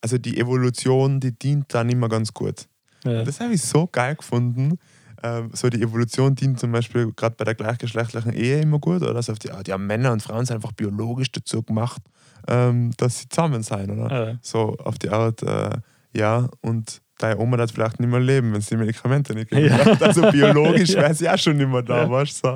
also 0.00 0.16
die 0.16 0.38
Evolution, 0.38 1.20
die 1.20 1.32
dient 1.38 1.74
dann 1.74 1.90
immer 1.90 2.08
ganz 2.08 2.32
gut. 2.32 2.66
Ja. 3.04 3.24
Das 3.24 3.40
habe 3.40 3.52
ich 3.54 3.60
so 3.62 3.86
geil 3.86 4.14
gefunden. 4.16 4.78
Ähm, 5.22 5.50
so 5.52 5.68
die 5.68 5.82
Evolution 5.82 6.34
dient 6.34 6.60
zum 6.60 6.70
Beispiel 6.72 7.12
gerade 7.14 7.34
bei 7.36 7.44
der 7.44 7.54
gleichgeschlechtlichen 7.54 8.32
Ehe 8.32 8.60
immer 8.60 8.78
gut, 8.78 9.02
oder? 9.02 9.16
Also 9.16 9.32
auf 9.32 9.38
die, 9.38 9.50
die 9.66 9.72
haben 9.72 9.86
Männer 9.86 10.12
und 10.12 10.22
Frauen 10.22 10.44
sind 10.46 10.56
einfach 10.56 10.72
biologisch 10.72 11.32
dazu 11.32 11.62
gemacht, 11.62 12.00
ähm, 12.46 12.92
dass 12.96 13.18
sie 13.20 13.28
zusammen 13.28 13.62
sein, 13.62 13.90
oder? 13.90 14.28
Ja. 14.30 14.38
So 14.42 14.76
auf 14.78 14.98
die 14.98 15.10
Art, 15.10 15.42
äh, 15.42 15.70
ja, 16.14 16.48
und 16.60 17.00
deine 17.18 17.38
Oma 17.38 17.58
wird 17.58 17.72
vielleicht 17.72 17.98
nicht 17.98 18.08
mehr 18.08 18.20
leben, 18.20 18.52
wenn 18.52 18.60
sie 18.60 18.70
die 18.70 18.76
Medikamente 18.76 19.34
nicht 19.34 19.50
gibt. 19.50 19.62
Ja. 19.62 19.96
Also 20.00 20.30
biologisch 20.30 20.90
Ja. 20.94 21.02
wäre 21.02 21.14
sie 21.14 21.28
auch 21.28 21.38
schon 21.38 21.56
nicht 21.56 21.68
mehr 21.68 21.82
da, 21.82 22.02
Ja. 22.02 22.10
weißt 22.10 22.44
du? 22.44 22.48
So. 22.48 22.54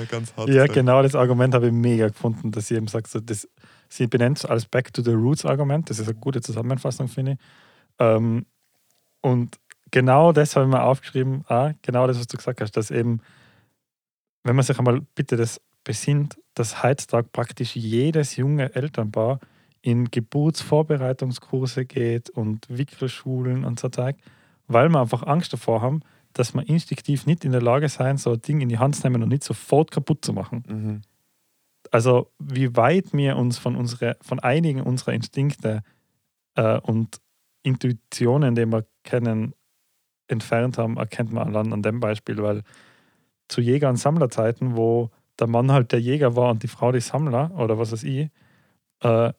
Äh, 0.00 0.06
ganz 0.06 0.32
hart. 0.36 0.48
Ja, 0.48 0.66
genau, 0.66 1.02
das 1.02 1.14
Argument 1.14 1.52
habe 1.54 1.66
ich 1.66 1.72
mega 1.72 2.08
gefunden, 2.08 2.50
dass 2.50 2.68
sie 2.68 2.76
eben 2.76 2.86
sagt, 2.86 3.08
so, 3.08 3.20
das, 3.20 3.46
sie 3.88 4.06
benennt 4.06 4.38
es 4.38 4.44
als 4.46 4.64
Back 4.64 4.92
to 4.94 5.02
the 5.02 5.12
Roots 5.12 5.44
Argument. 5.44 5.90
Das 5.90 5.98
ist 5.98 6.08
eine 6.08 6.18
gute 6.18 6.40
Zusammenfassung, 6.40 7.08
finde 7.08 7.32
ich. 7.32 7.38
Ähm, 7.98 8.46
und 9.20 9.56
genau 9.90 10.32
das 10.32 10.56
habe 10.56 10.66
ich 10.66 10.72
mir 10.72 10.82
aufgeschrieben, 10.82 11.44
ah, 11.48 11.72
genau 11.82 12.06
das, 12.06 12.18
was 12.18 12.26
du 12.26 12.36
gesagt 12.36 12.60
hast, 12.60 12.76
dass 12.76 12.90
eben, 12.90 13.20
wenn 14.44 14.56
man 14.56 14.64
sich 14.64 14.78
einmal 14.78 15.00
bitte 15.14 15.36
das 15.36 15.60
besinnt, 15.84 16.38
dass 16.54 16.82
heutzutage 16.82 17.28
praktisch 17.32 17.76
jedes 17.76 18.36
junge 18.36 18.74
Elternpaar 18.74 19.40
in 19.82 20.10
Geburtsvorbereitungskurse 20.10 21.86
geht 21.86 22.30
und 22.30 22.66
Wickelschulen 22.68 23.64
und 23.64 23.80
so 23.80 23.88
Zeug, 23.88 24.16
weil 24.66 24.88
wir 24.88 25.00
einfach 25.00 25.22
Angst 25.22 25.52
davor 25.52 25.80
haben, 25.80 26.02
dass 26.32 26.54
wir 26.54 26.68
instinktiv 26.68 27.26
nicht 27.26 27.44
in 27.44 27.52
der 27.52 27.62
Lage 27.62 27.88
sein, 27.88 28.16
so 28.16 28.32
ein 28.32 28.40
Ding 28.40 28.60
in 28.60 28.68
die 28.68 28.78
Hand 28.78 28.96
zu 28.96 29.06
nehmen 29.06 29.22
und 29.22 29.30
nicht 29.30 29.44
sofort 29.44 29.90
kaputt 29.90 30.24
zu 30.24 30.32
machen. 30.32 30.64
Mhm. 30.68 31.00
Also 31.90 32.30
wie 32.38 32.76
weit 32.76 33.12
wir 33.12 33.36
uns 33.36 33.58
von, 33.58 33.74
unsere, 33.74 34.16
von 34.20 34.38
einigen 34.38 34.82
unserer 34.82 35.12
Instinkte 35.12 35.82
äh, 36.54 36.78
und 36.78 37.20
Intuitionen, 37.62 38.54
die 38.54 38.66
wir 38.66 38.86
kennen, 39.02 39.54
entfernt 40.30 40.78
haben, 40.78 40.96
erkennt 40.96 41.32
man 41.32 41.48
allein 41.48 41.72
an 41.72 41.82
dem 41.82 42.00
Beispiel, 42.00 42.38
weil 42.42 42.62
zu 43.48 43.60
Jäger- 43.60 43.88
und 43.88 43.96
Sammlerzeiten, 43.96 44.76
wo 44.76 45.10
der 45.38 45.46
Mann 45.46 45.72
halt 45.72 45.92
der 45.92 46.00
Jäger 46.00 46.36
war 46.36 46.50
und 46.50 46.62
die 46.62 46.68
Frau 46.68 46.92
die 46.92 47.00
Sammler 47.00 47.50
oder 47.56 47.78
was 47.78 47.92
weiß 47.92 48.04
ich, 48.04 48.30
äh, 49.00 49.32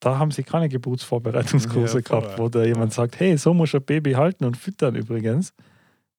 da 0.00 0.18
haben 0.18 0.30
sie 0.30 0.42
keine 0.42 0.68
Geburtsvorbereitungskurse 0.68 1.98
Ja, 1.98 2.02
gehabt, 2.02 2.38
wo 2.38 2.48
da 2.48 2.64
jemand 2.64 2.92
sagt, 2.92 3.18
hey, 3.18 3.36
so 3.38 3.54
muss 3.54 3.74
ein 3.74 3.82
Baby 3.82 4.12
halten 4.12 4.44
und 4.44 4.56
füttern 4.56 4.94
übrigens, 4.94 5.54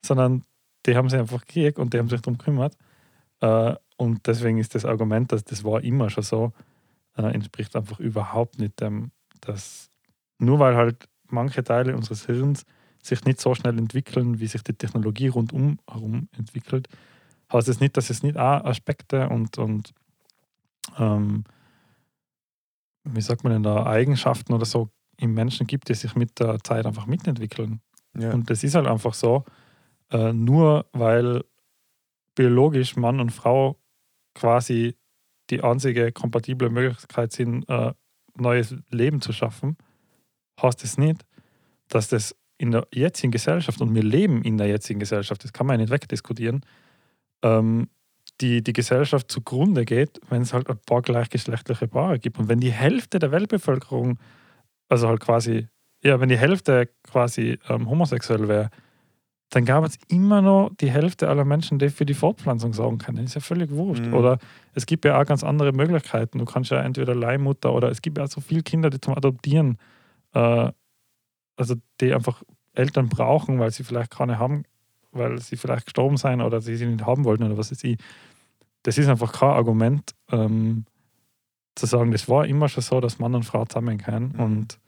sondern 0.04 0.44
die 0.86 0.96
haben 0.96 1.10
sie 1.10 1.18
einfach 1.18 1.46
gekriegt 1.46 1.78
und 1.78 1.94
die 1.94 2.00
haben 2.00 2.10
sich 2.10 2.22
darum 2.22 2.38
gekümmert. 2.38 2.76
Äh, 3.42 3.76
und 3.98 4.26
deswegen 4.26 4.58
ist 4.58 4.74
das 4.74 4.86
Argument, 4.86 5.32
dass 5.32 5.44
das 5.44 5.64
war 5.64 5.84
immer 5.84 6.10
schon 6.10 6.24
so, 6.24 6.54
äh, 7.18 7.24
entspricht 7.24 7.76
einfach 7.76 8.00
überhaupt 8.00 8.60
nicht 8.60 8.80
dem, 8.82 9.12
dass 9.42 9.90
nur 10.40 10.60
weil 10.60 10.76
halt 10.76 11.08
manche 11.30 11.64
Teile 11.64 11.96
unseres 11.96 12.26
Hirns 12.26 12.64
sich 13.02 13.24
nicht 13.26 13.40
so 13.40 13.54
schnell 13.56 13.78
entwickeln, 13.78 14.40
wie 14.40 14.48
sich 14.48 14.64
die 14.64 14.74
Technologie 14.74 15.28
rundum 15.28 15.80
herum 15.90 16.30
entwickelt, 16.38 16.88
heißt 17.52 17.68
es 17.68 17.80
nicht, 17.80 17.98
dass 17.98 18.10
es 18.10 18.24
nicht 18.24 18.38
auch 18.38 18.66
Aspekte 18.66 19.30
und, 19.30 19.58
und 19.58 19.94
ähm, 20.98 21.44
wie 23.04 23.22
sagt 23.22 23.44
man 23.44 23.54
denn 23.54 23.64
da, 23.64 23.86
Eigenschaften 23.86 24.54
oder 24.54 24.66
so 24.66 24.90
im 25.18 25.34
Menschen 25.34 25.68
gibt, 25.68 25.90
die 25.90 25.94
sich 25.94 26.16
mit 26.16 26.40
der 26.40 26.60
Zeit 26.64 26.86
einfach 26.86 27.06
mitentwickeln. 27.06 27.82
Ja. 28.18 28.34
Und 28.34 28.50
das 28.50 28.64
ist 28.64 28.76
halt 28.76 28.88
einfach 28.88 29.14
so, 29.14 29.46
äh, 30.12 30.34
nur 30.34 30.86
weil 30.92 31.44
biologisch 32.36 32.96
Mann 32.96 33.20
und 33.20 33.32
Frau 33.32 33.78
quasi 34.36 34.96
die 35.50 35.64
einzige 35.64 36.12
kompatible 36.12 36.70
Möglichkeit 36.70 37.32
sind, 37.32 37.68
äh, 37.70 37.94
neues 38.36 38.76
Leben 38.90 39.22
zu 39.22 39.34
schaffen, 39.34 39.78
heißt 40.62 40.84
es 40.84 40.98
nicht, 40.98 41.26
dass 41.88 42.10
das 42.10 42.36
in 42.58 42.72
der 42.72 42.88
jetzigen 42.94 43.32
Gesellschaft, 43.32 43.82
und 43.82 43.94
wir 43.94 44.04
leben 44.04 44.42
in 44.44 44.58
der 44.58 44.68
jetzigen 44.68 45.00
Gesellschaft, 45.00 45.44
das 45.44 45.54
kann 45.54 45.68
man 45.68 45.76
ja 45.76 45.84
nicht 45.84 45.92
wegdiskutieren, 45.92 46.62
ähm, 47.44 47.90
die, 48.42 48.64
die 48.64 48.74
Gesellschaft 48.74 49.32
zugrunde 49.32 49.86
geht, 49.86 50.20
wenn 50.30 50.42
es 50.42 50.54
halt 50.54 50.70
ein 50.70 50.78
paar 50.86 51.02
gleichgeschlechtliche 51.02 51.88
Paare 51.88 52.20
gibt. 52.20 52.38
Und 52.38 52.50
wenn 52.50 52.60
die 52.60 52.72
Hälfte 52.72 53.20
der 53.20 53.32
Weltbevölkerung, 53.32 54.20
also 54.90 55.08
halt 55.08 55.20
quasi, 55.22 55.68
ja, 56.04 56.20
wenn 56.20 56.30
die 56.30 56.38
Hälfte 56.38 56.90
quasi 57.04 57.60
ähm, 57.70 57.90
homosexuell 57.90 58.48
wäre, 58.48 58.70
dann 59.50 59.66
gab 59.66 59.86
es 59.86 59.98
immer 60.10 60.42
noch 60.42 60.72
die 60.80 60.92
Hälfte 60.92 61.30
aller 61.30 61.46
Menschen, 61.46 61.80
die 61.80 61.90
für 61.90 62.06
die 62.06 62.14
Fortpflanzung 62.14 62.74
sorgen 62.74 62.98
können. 62.98 63.18
Das 63.18 63.28
ist 63.28 63.36
ja 63.36 63.42
völlig 63.42 63.72
wurscht. 63.72 64.06
Mhm. 64.06 64.14
Oder 64.14 64.40
es 64.74 64.86
gibt 64.86 65.06
ja 65.06 65.20
auch 65.20 65.26
ganz 65.26 65.44
andere 65.44 65.72
Möglichkeiten. 65.72 66.40
Du 66.40 66.46
kannst 66.46 66.72
ja 66.72 66.82
entweder 66.82 67.16
Leihmutter 67.16 67.74
oder 67.74 67.90
es 67.90 68.02
gibt 68.02 68.18
ja 68.18 68.28
so 68.28 68.42
viele 68.42 68.62
Kinder, 68.62 68.90
die 68.90 69.00
zum 69.00 69.16
Adoptieren, 69.16 69.78
äh, 70.34 70.72
also 71.58 71.76
die 72.00 72.14
einfach 72.14 72.44
Eltern 72.74 73.10
brauchen, 73.10 73.60
weil 73.60 73.72
sie 73.72 73.84
vielleicht 73.84 74.12
keine 74.12 74.40
haben, 74.40 74.64
weil 75.12 75.40
sie 75.42 75.58
vielleicht 75.58 75.86
gestorben 75.88 76.16
sind 76.18 76.42
oder 76.42 76.62
sie 76.62 76.76
sie 76.78 76.86
nicht 76.86 77.06
haben 77.06 77.26
wollten 77.26 77.44
oder 77.44 77.58
was 77.58 77.72
weiß 77.72 77.84
ich. 77.84 77.98
Das 78.84 78.98
ist 78.98 79.08
einfach 79.10 79.34
kein 79.34 79.50
Argument, 79.50 80.14
ähm, 80.32 80.86
zu 81.76 81.86
sagen, 81.86 82.12
das 82.12 82.28
war 82.30 82.46
immer 82.48 82.70
schon 82.70 82.84
so, 82.84 83.02
dass 83.02 83.20
Mann 83.20 83.36
und 83.36 83.44
Frau 83.44 83.66
zusammenkommen 83.66 84.34
Mhm. 84.36 84.40
und 84.44 84.80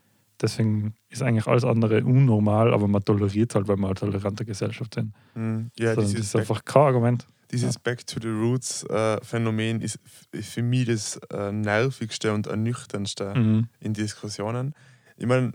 deswegen 0.41 0.93
ist 1.09 1.21
eigentlich 1.21 1.47
alles 1.47 1.63
andere 1.63 2.03
unnormal, 2.03 2.73
aber 2.73 2.87
man 2.87 3.03
toleriert 3.03 3.53
halt, 3.55 3.67
weil 3.67 3.77
wir 3.77 3.87
eine 3.87 3.95
tolerante 3.95 4.45
Gesellschaft 4.45 4.93
sind. 4.95 5.13
Mhm. 5.35 5.69
ja 5.77 5.93
so, 5.95 6.01
das 6.01 6.11
dieses, 6.11 6.27
ist 6.27 6.35
einfach 6.35 6.63
kein 6.65 6.83
Argument. 6.83 7.27
dieses 7.51 7.77
Back 7.79 8.05
to 8.07 8.19
the 8.21 8.29
Roots 8.29 8.83
äh, 8.83 9.19
Phänomen 9.23 9.81
ist 9.81 9.99
für 10.33 10.61
mich 10.63 10.85
das 10.85 11.17
äh, 11.31 11.51
nervigste 11.51 12.33
und 12.33 12.47
ernüchterndste 12.47 13.33
Mhm. 13.35 13.67
in 13.79 13.93
Diskussionen. 13.93 14.73
Ich 15.17 15.25
meine, 15.25 15.51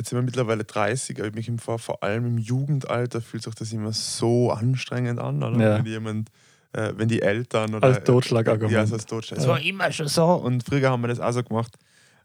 jetzt 0.00 0.08
sind 0.08 0.18
wir 0.18 0.22
mittlerweile 0.22 0.64
30, 0.64 1.18
aber 1.18 1.28
ich 1.28 1.34
mich 1.48 1.60
Vor, 1.60 1.78
vor 1.78 2.02
allem 2.02 2.26
im 2.26 2.38
Jugendalter 2.38 3.20
fühlt 3.20 3.42
sich 3.42 3.54
das 3.54 3.70
immer 3.72 3.92
so 3.92 4.50
anstrengend 4.50 5.20
an, 5.20 5.42
oder? 5.42 5.60
Ja. 5.60 5.76
Wenn 5.76 5.86
jemand, 5.86 6.30
äh, 6.72 6.92
wenn 6.96 7.08
die 7.08 7.20
Eltern 7.20 7.74
oder 7.74 7.88
Als 7.88 8.04
Totschlagargument. 8.04 8.72
Ja, 8.72 8.80
also 8.80 8.94
als 8.94 9.04
Totschlag. 9.04 9.38
Es 9.38 9.44
Ja. 9.44 9.50
war 9.50 9.60
immer 9.60 9.92
schon 9.92 10.08
so 10.08 10.24
und 10.34 10.64
früher 10.64 10.90
haben 10.90 11.02
wir 11.02 11.08
das 11.08 11.20
auch 11.20 11.32
so 11.32 11.42
gemacht. 11.42 11.76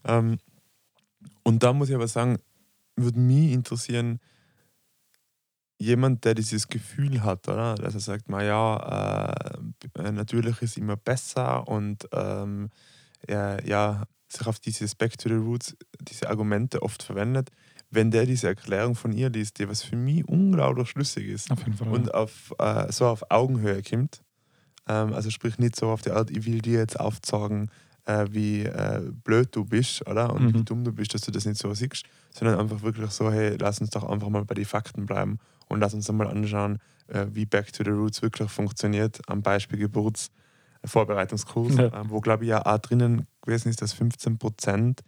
Ähm, 0.06 0.38
und 1.44 1.62
da 1.64 1.74
muss 1.74 1.90
ich 1.90 1.96
aber 1.96 2.08
sagen, 2.08 2.38
würde 2.96 3.20
mich 3.20 3.52
interessieren, 3.52 4.20
jemand, 5.78 6.24
der 6.24 6.34
dieses 6.34 6.70
Gefühl 6.70 7.22
hat, 7.24 7.48
oder? 7.50 7.76
Dass 7.76 7.94
er 7.94 8.00
sagt, 8.00 8.26
na 8.30 8.42
ja, 8.42 9.34
äh, 9.98 10.12
natürlich 10.14 10.62
ist 10.62 10.78
immer 10.78 10.96
besser 10.96 11.68
und 11.68 12.08
ähm, 12.14 12.70
er, 13.28 13.66
ja, 13.68 14.04
sich 14.36 14.48
auf 14.48 14.60
dieses 14.60 14.96
Back 14.96 15.18
to 15.18 15.30
the 15.30 15.36
Roots, 15.36 15.76
diese 16.02 16.30
Argumente 16.30 16.82
oft 16.82 17.04
verwendet, 17.04 17.50
wenn 17.92 18.12
der 18.12 18.26
diese 18.26 18.48
Erklärung 18.48 18.96
von 18.96 19.12
ihr 19.14 19.30
liest, 19.30 19.60
die 19.60 19.70
was 19.70 19.84
für 19.84 19.96
mich 19.96 20.28
unglaublich 20.28 20.90
schlüssig 20.90 21.28
ist 21.28 21.52
Auf 21.52 21.60
Fall. 21.78 21.88
und 21.90 22.14
auf, 22.14 22.54
äh, 22.60 22.92
so 22.92 23.08
auf 23.08 23.24
Augenhöhe 23.30 23.82
kommt. 23.84 24.22
Ähm, 24.88 25.14
also 25.14 25.30
sprich 25.30 25.58
nicht 25.58 25.76
so 25.76 25.90
auf 25.90 26.02
die 26.02 26.12
Art, 26.12 26.30
ich 26.32 26.46
will 26.46 26.60
dir 26.62 26.80
jetzt 26.80 27.00
aufzeigen, 27.00 27.70
äh, 28.06 28.26
wie 28.30 28.64
äh, 28.64 29.02
blöd 29.24 29.50
du 29.56 29.66
bist, 29.66 30.06
oder? 30.08 30.32
Und 30.34 30.44
Mhm. 30.44 30.54
wie 30.54 30.64
dumm 30.64 30.84
du 30.84 30.92
bist, 30.92 31.14
dass 31.14 31.22
du 31.22 31.32
das 31.32 31.46
nicht 31.46 31.58
so 31.60 31.74
siehst, 31.74 32.04
sondern 32.32 32.60
einfach 32.60 32.82
wirklich 32.84 33.10
so, 33.12 33.32
hey, 33.32 33.56
lass 33.60 33.80
uns 33.82 33.90
doch 33.92 34.04
einfach 34.04 34.30
mal 34.30 34.46
bei 34.46 34.54
den 34.56 34.66
Fakten 34.66 35.06
bleiben 35.06 35.40
und 35.70 35.80
lass 35.80 35.94
uns 35.94 36.10
einmal 36.10 36.28
anschauen, 36.28 36.80
äh, 37.08 37.26
wie 37.32 37.46
Back 37.46 37.72
to 37.74 37.84
the 37.84 37.90
Roots 37.92 38.22
wirklich 38.22 38.52
funktioniert, 38.52 39.22
am 39.28 39.42
Beispiel 39.42 39.80
Geburtsvorbereitungskurs, 40.86 41.76
Ja. 41.76 41.86
äh, 41.88 42.10
wo 42.10 42.22
glaube 42.22 42.44
ich 42.44 42.50
ja 42.50 42.66
auch 42.66 42.78
drinnen 42.80 43.28
gewesen 43.42 43.70
ist, 43.70 43.82
dass 43.82 43.94
15 43.94 44.38
Prozent 44.38 45.02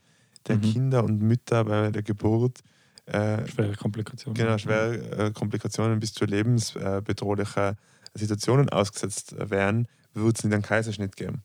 der 0.48 0.58
Mhm. 0.58 0.62
Kinder 0.62 1.04
und 1.04 1.22
Mütter 1.22 1.66
bei 1.66 1.92
der 1.92 2.04
Geburt 2.04 2.60
äh, 3.06 3.48
schwere 3.48 3.76
Komplikationen. 3.76 4.34
genau, 4.36 4.58
schwere 4.58 5.28
äh, 5.28 5.32
Komplikationen 5.32 6.00
bis 6.00 6.14
zu 6.14 6.26
lebensbedrohlichen 6.26 7.76
Situationen 8.14 8.70
ausgesetzt 8.70 9.36
wären, 9.38 9.88
würde 10.14 10.34
es 10.38 10.44
nicht 10.44 10.54
einen 10.54 10.64
Kaiserschnitt 10.64 11.16
geben. 11.16 11.44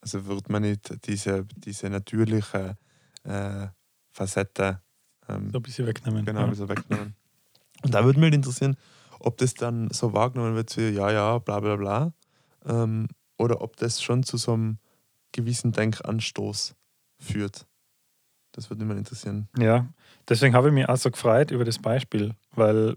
Also 0.00 0.26
würde 0.26 0.50
man 0.52 0.62
nicht 0.62 1.06
diese, 1.06 1.44
diese 1.56 1.88
natürliche 1.90 2.76
äh, 3.24 3.66
Facette 4.10 4.80
ähm, 5.28 5.50
So 5.50 5.58
ein 5.58 5.62
bisschen 5.62 5.86
wegnehmen. 5.86 6.24
genau, 6.24 6.40
ja. 6.40 6.44
ein 6.46 6.50
bisschen 6.50 6.68
wegnehmen. 6.68 7.14
Und 7.82 7.94
da 7.94 8.04
würde 8.04 8.18
mich 8.18 8.26
halt 8.26 8.34
interessieren, 8.34 8.76
ob 9.20 9.36
das 9.38 9.54
dann 9.54 9.88
so 9.90 10.12
wahrgenommen 10.12 10.54
wird, 10.56 10.76
wie 10.76 10.90
ja, 10.90 11.10
ja, 11.10 11.38
bla 11.38 11.60
bla 11.60 11.76
bla, 11.76 12.12
ähm, 12.66 13.08
oder 13.38 13.62
ob 13.62 13.76
das 13.76 14.02
schon 14.02 14.22
zu 14.22 14.36
so 14.36 14.52
einem 14.52 14.78
gewissen 15.32 15.72
Denkanstoß 15.72 16.74
führt. 17.18 17.66
Das 18.52 18.70
würde 18.70 18.84
mich 18.84 18.88
mal 18.94 18.98
interessieren. 18.98 19.48
Ja, 19.58 19.86
deswegen 20.28 20.54
habe 20.54 20.68
ich 20.68 20.74
mich 20.74 20.88
auch 20.88 20.96
so 20.96 21.10
gefreut 21.10 21.50
über 21.50 21.64
das 21.64 21.78
Beispiel, 21.78 22.34
weil 22.52 22.96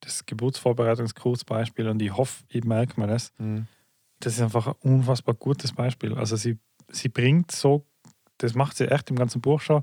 das 0.00 0.24
Geburtsvorbereitungskursbeispiel 0.26 1.88
und 1.88 2.00
ich 2.02 2.16
hoffe, 2.16 2.44
ich 2.48 2.64
merke 2.64 3.00
mir 3.00 3.06
das, 3.06 3.32
Mhm. 3.38 3.66
das 4.20 4.34
ist 4.34 4.40
einfach 4.40 4.66
ein 4.68 4.74
unfassbar 4.80 5.34
gutes 5.34 5.72
Beispiel. 5.72 6.14
Also 6.14 6.36
sie, 6.36 6.58
sie 6.90 7.08
bringt 7.08 7.50
so, 7.50 7.84
das 8.38 8.54
macht 8.54 8.76
sie 8.76 8.90
echt 8.90 9.10
im 9.10 9.16
ganzen 9.16 9.40
Buch 9.40 9.60
schon, 9.60 9.82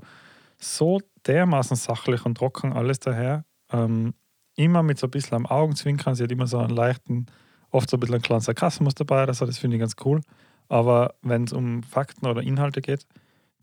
so 0.58 1.00
dermaßen 1.26 1.76
sachlich 1.76 2.24
und 2.24 2.36
trocken 2.36 2.72
alles 2.72 3.00
daher. 3.00 3.44
Ähm, 3.70 4.14
immer 4.54 4.82
mit 4.82 4.98
so 4.98 5.06
ein 5.06 5.10
bisschen 5.10 5.34
am 5.34 5.46
Augenzwinkern. 5.46 6.14
Sie 6.14 6.22
hat 6.24 6.32
immer 6.32 6.46
so 6.46 6.58
einen 6.58 6.70
leichten, 6.70 7.26
oft 7.72 7.90
so 7.90 7.96
ein 7.96 8.00
bisschen 8.00 8.14
einen 8.14 8.22
kleinen 8.22 8.40
Sarkasmus 8.40 8.94
dabei, 8.94 9.26
das, 9.26 9.38
das 9.38 9.58
finde 9.58 9.76
ich 9.76 9.80
ganz 9.80 9.96
cool. 10.04 10.20
Aber 10.68 11.14
wenn 11.22 11.44
es 11.44 11.52
um 11.52 11.82
Fakten 11.82 12.26
oder 12.26 12.42
Inhalte 12.42 12.80
geht, 12.80 13.06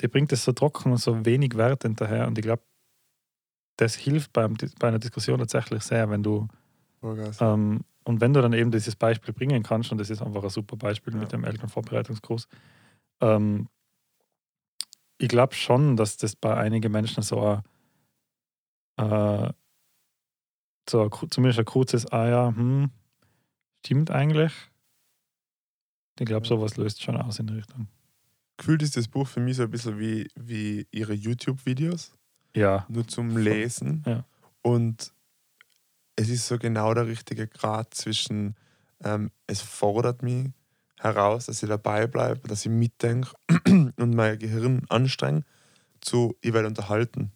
die 0.02 0.08
bringt 0.08 0.32
es 0.34 0.44
so 0.44 0.52
trocken 0.52 0.92
und 0.92 0.98
so 0.98 1.26
wenig 1.26 1.56
wertend 1.56 2.02
daher. 2.02 2.28
Und 2.28 2.38
ich 2.38 2.44
glaube, 2.44 2.64
das 3.78 3.96
hilft 3.96 4.34
beim, 4.34 4.56
bei 4.80 4.88
einer 4.90 5.00
Diskussion 5.00 5.40
tatsächlich 5.40 5.84
sehr, 5.84 6.10
wenn 6.10 6.24
du 6.24 6.48
ähm, 7.40 7.86
und 8.04 8.22
wenn 8.22 8.34
du 8.34 8.42
dann 8.42 8.54
eben 8.54 8.72
dieses 8.72 8.96
Beispiel 8.96 9.34
bringen 9.34 9.62
kannst, 9.64 9.92
und 9.92 10.00
das 10.00 10.10
ist 10.10 10.22
einfach 10.22 10.44
ein 10.44 10.50
super 10.50 10.76
Beispiel 10.76 11.14
Ja. 11.14 11.20
mit 11.20 11.32
dem 11.32 11.44
Elternvorbereitungskurs, 11.44 12.48
ähm, 13.22 13.70
ich 15.18 15.28
glaube 15.30 15.54
schon, 15.54 15.96
dass 15.98 16.18
das 16.18 16.36
bei 16.36 16.56
einigen 16.56 16.92
Menschen 16.92 17.24
so 17.24 17.40
ein, 17.42 17.62
äh, 18.98 19.54
so 20.90 21.04
ein, 21.04 21.10
zumindest 21.30 21.60
ein 21.60 21.66
kurzes 21.66 22.12
Ah 22.12 22.28
ja, 22.28 22.48
hm, 22.48 22.90
stimmt 23.80 24.12
eigentlich. 24.12 24.52
Ich 26.20 26.26
glaube, 26.26 26.46
sowas 26.48 26.76
löst 26.78 27.02
schon 27.02 27.18
aus 27.18 27.40
in 27.40 27.48
die 27.48 27.54
Richtung. 27.54 27.88
Gefühlt 28.58 28.82
ist 28.84 28.98
das 28.98 29.08
Buch 29.08 29.28
für 29.28 29.40
mich 29.40 29.56
so 29.58 29.64
ein 29.64 29.72
bisschen 29.72 30.00
wie, 30.00 30.28
wie 30.36 30.86
ihre 30.92 31.14
YouTube-Videos, 31.14 32.12
Ja, 32.56 32.86
nur 32.90 33.08
zum. 33.08 33.38
Lesen. 33.38 34.04
Ja. 34.06 34.26
Und 34.62 35.14
es 36.18 36.28
ist 36.28 36.46
so 36.48 36.58
genau 36.58 36.94
der 36.94 37.08
richtige 37.08 37.48
Grad 37.48 37.94
zwischen, 37.94 38.56
ähm, 39.02 39.32
es 39.48 39.62
fordert 39.62 40.22
mich 40.24 40.50
heraus, 41.00 41.46
dass 41.46 41.64
ich 41.64 41.70
dabei 41.70 42.06
bleibe, 42.08 42.46
dass 42.50 42.66
ich 42.66 42.72
mitdenke 42.72 43.32
und 43.66 44.14
mein 44.14 44.38
Gehirn 44.38 44.86
anstrenge, 44.90 45.46
zu, 46.02 46.36
ich 46.42 46.52
werde 46.52 46.68
unterhalten. 46.68 47.32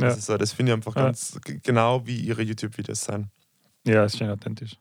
Ja. 0.00 0.06
Das, 0.10 0.18
ist 0.18 0.26
so, 0.26 0.36
das 0.36 0.52
finde 0.52 0.70
ich 0.70 0.76
einfach 0.76 0.94
Ja. 0.94 1.06
ganz 1.06 1.36
genau 1.64 2.06
wie 2.06 2.20
ihre 2.20 2.42
YouTube-Videos 2.42 3.02
sein. 3.02 3.32
Ja, 3.84 4.04
ist 4.04 4.16
schön 4.18 4.30
authentisch. 4.30 4.76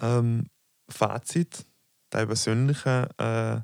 Ähm, 0.00 0.46
Fazit, 0.88 1.66
deine 2.10 2.26
persönliche, 2.26 3.08
äh, 3.18 3.60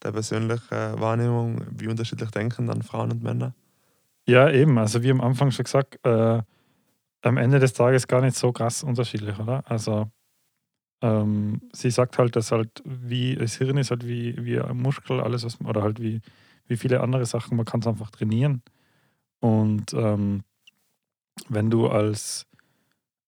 deine 0.00 0.12
persönliche 0.12 0.94
Wahrnehmung, 0.98 1.62
wie 1.70 1.88
unterschiedlich 1.88 2.30
denken 2.30 2.66
dann 2.66 2.82
Frauen 2.82 3.12
und 3.12 3.22
Männer? 3.22 3.54
Ja, 4.26 4.50
eben. 4.50 4.78
Also 4.78 5.02
wie 5.02 5.10
am 5.10 5.20
Anfang 5.20 5.50
schon 5.50 5.64
gesagt, 5.64 5.98
äh, 6.04 6.42
am 7.22 7.36
Ende 7.36 7.58
des 7.58 7.72
Tages 7.72 8.06
gar 8.06 8.20
nicht 8.20 8.36
so 8.36 8.52
krass 8.52 8.82
unterschiedlich, 8.82 9.38
oder? 9.38 9.62
Also 9.70 10.10
ähm, 11.02 11.60
sie 11.72 11.90
sagt 11.90 12.18
halt, 12.18 12.36
dass 12.36 12.52
halt 12.52 12.82
wie 12.84 13.36
das 13.36 13.56
Hirn 13.56 13.76
ist 13.76 13.90
halt 13.90 14.06
wie, 14.06 14.44
wie 14.44 14.58
ein 14.60 14.76
Muskel, 14.76 15.20
alles 15.20 15.44
was 15.44 15.60
oder 15.60 15.82
halt 15.82 16.00
wie, 16.00 16.20
wie 16.66 16.76
viele 16.76 17.00
andere 17.00 17.26
Sachen, 17.26 17.56
man 17.56 17.66
kann 17.66 17.80
es 17.80 17.86
einfach 17.86 18.10
trainieren. 18.10 18.62
Und 19.40 19.92
ähm, 19.94 20.42
wenn 21.48 21.70
du 21.70 21.88
als 21.88 22.46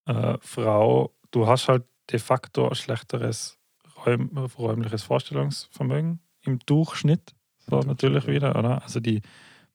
äh, 0.07 0.39
Frau, 0.41 1.15
du 1.31 1.47
hast 1.47 1.69
halt 1.69 1.85
de 2.11 2.19
facto 2.19 2.69
ein 2.69 2.75
schlechteres 2.75 3.59
räum, 4.07 4.37
räumliches 4.37 5.03
Vorstellungsvermögen 5.03 6.21
im 6.43 6.59
Durchschnitt, 6.61 7.35
so 7.59 7.81
natürlich 7.81 8.27
wieder, 8.27 8.57
oder? 8.57 8.83
Also 8.83 9.01
die 9.01 9.23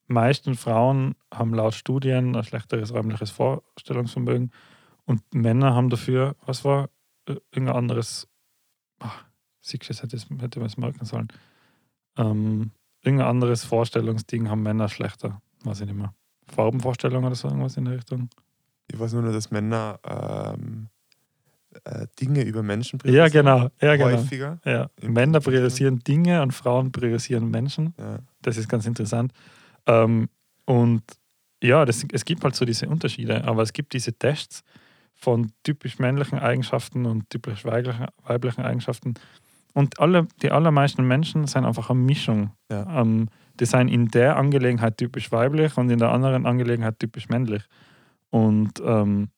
meisten 0.06 0.54
Frauen 0.54 1.14
haben 1.32 1.54
laut 1.54 1.74
Studien 1.74 2.36
ein 2.36 2.44
schlechteres 2.44 2.92
räumliches 2.92 3.30
Vorstellungsvermögen 3.30 4.50
und 5.06 5.22
Männer 5.34 5.74
haben 5.74 5.90
dafür, 5.90 6.36
was 6.44 6.64
war, 6.64 6.88
äh, 7.26 7.36
irgendein 7.52 7.76
anderes, 7.76 8.28
ach, 8.98 9.24
das 9.62 10.02
hätte, 10.02 10.16
hätte 10.40 10.58
man 10.58 10.66
es 10.66 10.76
merken 10.76 11.04
sollen, 11.04 11.28
ähm, 12.16 12.72
irgendein 13.02 13.28
anderes 13.28 13.64
Vorstellungsding 13.64 14.48
haben 14.48 14.62
Männer 14.62 14.88
schlechter, 14.88 15.40
weiß 15.64 15.80
ich 15.80 15.86
nicht 15.86 15.96
mehr. 15.96 16.14
Farbenvorstellung 16.46 17.24
oder 17.24 17.34
so, 17.34 17.48
irgendwas 17.48 17.76
in 17.76 17.86
der 17.86 17.94
Richtung. 17.94 18.28
Ich 18.90 18.98
weiß 18.98 19.14
nur, 19.14 19.32
dass 19.32 19.50
Männer 19.50 19.98
ähm, 20.04 20.88
äh, 21.84 22.06
Dinge 22.20 22.42
über 22.42 22.62
Menschen 22.62 22.98
Ja, 23.04 23.28
priorisieren. 23.28 23.46
genau. 23.46 23.68
Ja, 23.80 23.96
genau. 23.96 24.18
Häufiger. 24.18 24.58
Ja. 24.64 24.88
Männer 25.02 25.38
ja. 25.38 25.40
priorisieren 25.40 25.98
Dinge 26.00 26.42
und 26.42 26.52
Frauen 26.52 26.92
priorisieren 26.92 27.50
Menschen. 27.50 27.94
Ja. 27.98 28.18
Das 28.42 28.56
ist 28.56 28.68
ganz 28.68 28.86
interessant. 28.86 29.32
Ähm, 29.86 30.28
und 30.64 31.02
ja, 31.62 31.84
das, 31.84 32.04
es 32.12 32.24
gibt 32.24 32.44
halt 32.44 32.54
so 32.54 32.64
diese 32.64 32.88
Unterschiede, 32.88 33.44
aber 33.44 33.62
es 33.62 33.72
gibt 33.72 33.92
diese 33.92 34.12
Tests 34.12 34.62
von 35.14 35.52
typisch 35.62 35.98
männlichen 35.98 36.38
Eigenschaften 36.38 37.06
und 37.06 37.30
typisch 37.30 37.64
weiblichen, 37.64 38.06
weiblichen 38.26 38.62
Eigenschaften. 38.62 39.14
Und 39.72 39.98
alle, 39.98 40.26
die 40.42 40.50
allermeisten 40.50 41.06
Menschen 41.06 41.46
sind 41.46 41.64
einfach 41.64 41.90
eine 41.90 41.98
Mischung. 42.00 42.50
Ja. 42.70 43.00
Ähm, 43.00 43.28
die 43.58 43.66
sind 43.66 43.88
in 43.88 44.08
der 44.08 44.36
Angelegenheit 44.36 44.98
typisch 44.98 45.32
weiblich 45.32 45.76
und 45.76 45.90
in 45.90 45.98
der 45.98 46.10
anderen 46.10 46.46
Angelegenheit 46.46 46.98
typisch 46.98 47.28
männlich. 47.28 47.62
Und 48.30 48.80
ähm, 48.84 49.28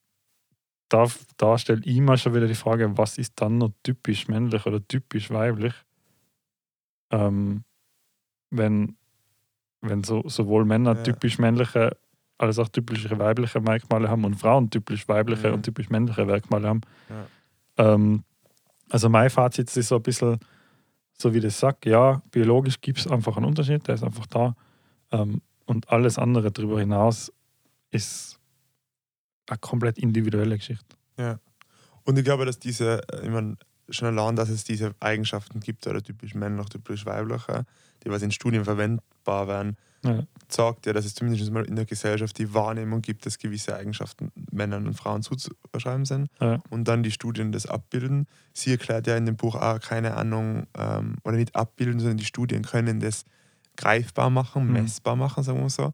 da, 0.89 1.07
da 1.37 1.59
stellt 1.59 1.87
ich 1.87 2.01
mir 2.01 2.17
schon 2.17 2.35
wieder 2.35 2.47
die 2.47 2.55
Frage, 2.55 2.97
was 2.97 3.19
ist 3.19 3.35
dann 3.41 3.59
noch 3.59 3.73
typisch 3.83 4.29
männlich 4.29 4.65
oder 4.67 4.87
typisch 4.87 5.31
weiblich? 5.31 5.75
Ähm, 7.11 7.65
wenn, 8.51 8.97
wenn 9.81 10.05
so, 10.05 10.23
sowohl 10.29 10.65
Männer 10.65 10.95
Ja. 10.97 11.03
typisch 11.03 11.39
männliche 11.39 11.97
als 12.39 12.59
auch 12.59 12.69
typische 12.69 13.19
weibliche 13.19 13.61
Merkmale 13.61 14.09
haben 14.11 14.25
und 14.25 14.35
Frauen 14.35 14.69
typisch 14.71 15.09
weibliche 15.09 15.49
Mhm. 15.49 15.55
und 15.55 15.63
typisch 15.63 15.89
männliche 15.89 16.25
Merkmale 16.27 16.69
haben. 16.69 16.81
Ja. 17.09 17.95
Ähm, 17.95 18.25
also 18.91 19.09
mein 19.09 19.31
Fazit 19.31 19.75
ist 19.75 19.89
so 19.89 19.97
ein 19.97 20.03
bisschen, 20.03 20.39
so 21.15 21.33
wie 21.33 21.41
das 21.41 21.59
sagt, 21.59 21.87
ja, 21.87 22.21
biologisch 22.31 22.81
gibt 22.81 22.99
es 22.99 23.07
einfach 23.07 23.37
einen 23.39 23.47
Unterschied, 23.47 23.87
der 23.89 23.95
ist 23.95 24.05
einfach 24.05 24.27
da. 24.27 24.55
Ähm, 25.13 25.41
und 25.65 25.89
alles 25.89 26.19
andere 26.19 26.53
darüber 26.53 26.79
hinaus 26.79 27.33
ist 27.91 28.36
eine 29.49 29.59
komplett 29.59 29.99
individuelle 29.99 30.57
Geschichte. 30.57 30.97
Und 32.05 32.19
ich 32.19 32.25
glaube, 32.25 32.45
dass 32.47 32.59
diese, 32.59 33.01
äh, 33.13 33.25
ich 33.25 33.31
meine, 33.31 33.57
schon 33.89 34.09
allein, 34.09 34.37
dass 34.37 34.49
es 34.49 34.65
diese 34.65 34.95
Eigenschaften 35.01 35.61
gibt, 35.61 35.87
oder 35.87 36.03
typisch 36.03 36.35
männlich, 36.35 36.67
typisch 36.69 37.05
weiblich, 37.07 37.49
äh, 37.49 37.65
die 38.05 38.11
was 38.11 38.23
in 38.23 38.31
Studien 38.31 38.65
verwendbar 38.65 39.49
werden, 39.49 39.77
Ja. 40.05 40.23
sagt 40.49 40.87
ja, 40.87 40.93
dass 40.93 41.05
es 41.05 41.15
zumindest 41.15 41.51
mal 41.51 41.65
in 41.65 41.75
der 41.75 41.85
Gesellschaft 41.85 42.39
die 42.39 42.53
Wahrnehmung 42.55 43.03
gibt, 43.03 43.27
dass 43.27 43.39
gewisse 43.39 43.75
Eigenschaften 43.75 44.31
Männern 44.53 44.87
und 44.87 44.95
Frauen 44.95 45.23
zuzuschreiben 45.23 46.05
sind. 46.05 46.29
Ja. 46.41 46.63
Und 46.71 46.87
dann 46.87 47.03
die 47.03 47.11
Studien 47.11 47.51
das 47.51 47.67
abbilden. 47.67 48.27
Sie 48.53 48.71
erklärt 48.71 49.07
ja 49.09 49.17
in 49.17 49.27
dem 49.27 49.37
Buch 49.37 49.57
auch, 49.57 49.81
keine 49.81 50.17
Ahnung, 50.17 50.67
ähm, 50.79 51.17
oder 51.25 51.37
nicht 51.37 51.57
abbilden, 51.57 51.99
sondern 51.99 52.19
die 52.19 52.25
Studien 52.25 52.63
können 52.63 53.01
das 53.01 53.25
greifbar 53.77 54.31
machen, 54.31 54.67
Mhm. 54.69 54.73
messbar 54.75 55.17
machen, 55.17 55.43
sagen 55.43 55.61
wir 55.61 55.71
so. 55.71 55.93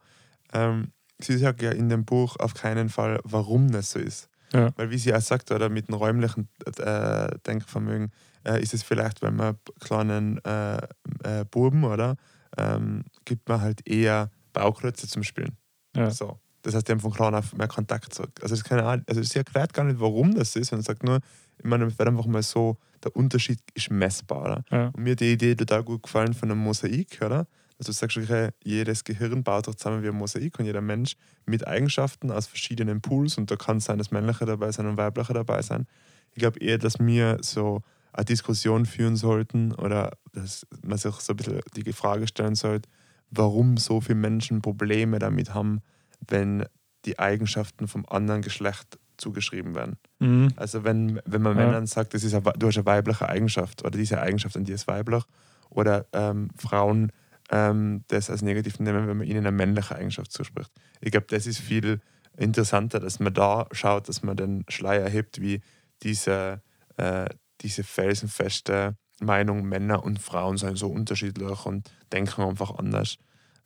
Ähm, 0.53 0.89
sie 1.25 1.39
sagt 1.39 1.63
ja 1.63 1.71
in 1.71 1.89
dem 1.89 2.05
Buch 2.05 2.37
auf 2.39 2.55
keinen 2.55 2.89
Fall, 2.89 3.21
warum 3.25 3.71
das 3.71 3.93
so 3.93 3.99
ist. 3.99 4.29
Ja. 4.53 4.71
Weil 4.77 4.91
wie 4.91 4.99
sie 4.99 5.15
auch 5.15 5.21
sagt, 5.21 5.51
oder 5.51 5.69
mit 5.69 5.89
dem 5.89 5.95
räumlichen 5.95 6.49
äh, 6.79 7.29
Denkvermögen, 7.47 8.13
äh, 8.45 8.63
ist 8.63 8.75
es 8.75 8.83
vielleicht, 8.83 9.23
wenn 9.23 9.37
man 9.37 9.57
kleinen 9.81 10.45
äh, 10.45 10.77
äh, 11.25 11.45
Buben, 11.51 11.85
oder, 11.85 12.17
ähm, 12.59 13.05
gibt 13.25 13.49
man 13.49 13.61
halt 13.61 13.89
eher 13.89 14.31
Bauklötze 14.53 15.09
zum 15.09 15.23
Spielen. 15.23 15.57
Ja. 15.97 16.11
So. 16.11 16.39
Das 16.63 16.75
heißt, 16.75 16.87
die 16.87 16.93
haben 16.93 17.01
von 17.01 17.13
klein 17.13 17.35
auf 17.35 17.55
mehr 17.55 17.67
Kontakt 17.67 18.15
zurück. 18.15 18.33
Also, 18.41 18.55
das 18.55 18.61
ist 18.61 18.65
keine 18.65 18.85
Ahnung, 18.85 19.05
also 19.09 19.23
sie 19.23 19.39
erklärt 19.39 19.73
gar 19.75 19.85
nicht, 19.85 19.99
warum 19.99 20.35
das 20.35 20.55
ist, 20.55 20.69
sondern 20.69 20.85
sagt 20.85 21.03
nur, 21.03 21.21
ich 21.59 21.65
meine, 21.65 21.87
es 21.87 21.99
wird 21.99 22.09
einfach 22.09 22.27
mal 22.27 22.43
so, 22.43 22.77
der 23.03 23.17
Unterschied 23.17 23.59
ist 23.75 23.91
messbar. 23.91 24.43
Oder? 24.43 24.65
Ja. 24.71 24.87
Und 24.89 24.99
mir 24.99 25.13
hat 25.13 25.21
die 25.21 25.33
Idee 25.33 25.55
total 25.55 25.83
gut 25.83 26.03
gefallen 26.03 26.35
von 26.35 26.51
einem 26.51 26.61
Mosaik, 26.61 27.21
oder? 27.25 27.47
Dass 27.83 27.97
du 27.97 28.01
sagst, 28.01 28.17
okay, 28.17 28.51
jedes 28.63 29.03
Gehirn 29.03 29.43
baut 29.43 29.67
doch 29.67 29.75
zusammen 29.75 30.05
wie 30.05 30.09
ein 30.09 30.15
Mosaik 30.15 30.57
und 30.61 30.67
jeder 30.67 30.81
Mensch 30.81 31.17
mit 31.47 31.67
Eigenschaften 31.67 32.31
aus 32.31 32.47
verschiedenen 32.47 33.01
Pools 33.01 33.39
und 33.39 33.51
da 33.51 33.57
kann 33.57 33.79
es 33.79 33.87
sein, 33.87 33.99
dass 33.99 34.13
männliche 34.13 34.45
dabei 34.45 34.71
sein 34.71 34.87
und 34.87 34.97
weibliche 34.97 35.33
dabei 35.33 35.63
sein. 35.63 35.89
Ich 36.31 36.39
glaube 36.39 36.61
eher, 36.61 36.79
dass 36.79 37.01
wir 37.01 37.39
so 37.41 37.83
eine 38.13 38.25
Diskussion 38.25 38.87
führen 38.87 39.17
sollten 39.17 39.73
oder 39.73 40.13
dass 40.33 40.65
man 40.85 40.97
sich 40.97 41.13
so 41.17 41.33
ein 41.33 41.37
bisschen 41.37 41.61
die 41.75 41.93
Frage 41.93 42.29
stellen 42.29 42.55
sollte, 42.55 42.89
warum 43.33 43.77
so 43.79 44.01
viele 44.01 44.15
Menschen 44.15 44.63
Probleme 44.63 45.19
damit 45.19 45.53
haben, 45.53 45.81
wenn 46.29 46.65
die 47.05 47.19
Eigenschaften 47.19 47.89
vom 47.89 48.07
anderen 48.09 48.43
Geschlecht 48.43 48.97
zugeschrieben 49.17 49.75
werden. 49.75 49.97
Mhm. 50.21 50.53
Also 50.55 50.85
wenn, 50.85 51.21
wenn 51.25 51.43
man 51.43 51.59
Ja. 51.59 51.67
Männern 51.67 51.87
sagt, 51.87 52.15
das 52.15 52.23
ist 52.23 52.35
eine, 52.35 52.45
du 52.57 52.69
hast 52.69 52.77
eine 52.77 52.87
weibliche 52.87 53.29
Eigenschaft 53.29 53.83
oder 53.83 53.99
diese 53.99 54.21
Eigenschaft 54.21 54.57
an 54.57 54.63
dir 54.63 54.77
ist 54.77 54.87
weiblich 54.87 55.25
oder 55.69 56.07
ähm, 56.13 56.49
Frauen 56.57 57.11
ähm, 57.51 58.05
das 58.09 58.31
als 58.31 58.43
negativ 58.43 58.79
nehmen, 58.79 59.07
wenn 59.07 59.19
man 59.19 59.27
ihnen 59.27 59.47
eine 59.47 59.53
männliche 59.53 59.97
Eigenschaft 59.97 60.33
zuspricht. 60.33 60.71
Ich 61.01 61.11
glaube, 61.11 61.27
das 61.29 61.47
ist 61.47 61.59
viel 61.59 62.01
interessanter, 62.37 63.01
dass 63.01 63.21
man 63.21 63.35
da 63.35 63.67
schaut, 63.73 64.09
dass 64.09 64.23
man 64.23 64.37
den 64.37 64.65
Schleier 64.69 65.09
hebt, 65.09 65.41
wie 65.41 65.61
diese, 66.03 66.63
äh, 66.97 67.27
diese 67.61 67.85
felsenfeste 67.85 68.97
Meinung, 69.21 69.65
Männer 69.65 70.03
und 70.03 70.19
Frauen 70.19 70.57
seien 70.57 70.77
so 70.77 70.89
unterschiedlich 70.89 71.67
und 71.67 71.91
denken 72.13 72.43
einfach 72.43 72.77
anders. 72.79 73.19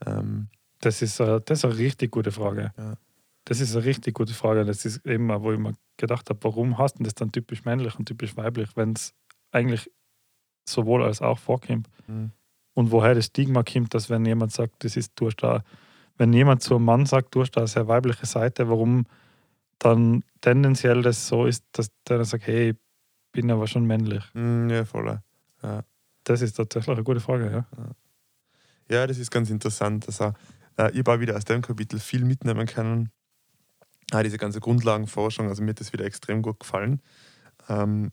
Ähm, 0.04 0.48
Das 0.80 1.00
ist, 1.00 1.20
äh, 1.20 1.40
das 1.44 1.58
ist 1.60 1.64
eine 1.64 1.78
richtig 1.78 2.10
gute 2.10 2.32
Frage. 2.32 2.72
Ja. 2.76 2.98
Das 3.44 3.60
ist 3.60 3.74
eine 3.74 3.84
richtig 3.84 4.14
gute 4.14 4.34
Frage. 4.34 4.64
Das 4.64 4.84
ist 4.84 5.06
eben, 5.06 5.28
wo 5.28 5.52
ich 5.52 5.58
mir 5.58 5.74
gedacht 5.96 6.28
habe, 6.28 6.40
warum 6.42 6.76
hast 6.78 6.98
du 6.98 7.04
das 7.04 7.14
dann 7.14 7.32
typisch 7.32 7.64
männlich 7.64 7.98
und 7.98 8.06
typisch 8.06 8.36
weiblich, 8.36 8.76
wenn 8.76 8.92
es 8.92 9.14
eigentlich 9.52 9.90
sowohl 10.68 11.04
als 11.04 11.22
auch 11.22 11.38
vorkommt. 11.38 11.88
Mhm. 12.08 12.32
Und 12.76 12.90
woher 12.90 13.14
das 13.14 13.26
Stigma 13.26 13.62
kommt, 13.62 13.94
dass 13.94 14.10
wenn 14.10 14.26
jemand 14.26 14.52
sagt, 14.52 14.84
das 14.84 14.98
ist, 14.98 15.12
du 15.16 15.30
da, 15.30 15.64
wenn 16.18 16.34
jemand 16.34 16.62
zu 16.62 16.76
einem 16.76 16.84
Mann 16.84 17.06
sagt, 17.06 17.34
du 17.34 17.40
hast 17.40 17.52
da 17.52 17.60
eine 17.60 17.68
sehr 17.68 17.88
weibliche 17.88 18.26
Seite, 18.26 18.68
warum 18.68 19.06
dann 19.78 20.22
tendenziell 20.42 21.00
das 21.00 21.26
so 21.26 21.46
ist, 21.46 21.64
dass 21.72 21.88
der 22.06 22.18
dann 22.18 22.26
sagt, 22.26 22.46
hey, 22.46 22.70
ich 22.70 22.76
bin 23.32 23.50
aber 23.50 23.66
schon 23.66 23.86
männlich. 23.86 24.22
mm, 24.34 24.68
ja, 24.68 24.84
voll. 24.84 25.20
Das 26.24 26.42
ist 26.42 26.52
tatsächlich 26.52 26.94
eine 26.94 27.02
gute 27.02 27.20
Frage, 27.20 27.50
ja. 27.50 27.66
Ja, 28.90 29.06
das 29.06 29.16
ist 29.16 29.30
ganz 29.30 29.48
interessant. 29.48 30.06
Also, 30.06 30.34
äh, 30.76 30.90
ich 30.92 30.98
habe 30.98 31.12
auch 31.12 31.20
wieder 31.20 31.34
aus 31.34 31.46
dem 31.46 31.62
Kapitel 31.62 31.98
viel 31.98 32.24
mitnehmen 32.26 32.66
können. 32.66 33.10
Auch 34.12 34.22
diese 34.22 34.36
ganze 34.36 34.60
Grundlagenforschung, 34.60 35.48
also 35.48 35.62
mir 35.62 35.70
hat 35.70 35.80
das 35.80 35.94
wieder 35.94 36.04
extrem 36.04 36.42
gut 36.42 36.60
gefallen. 36.60 37.00
Ähm, 37.70 38.12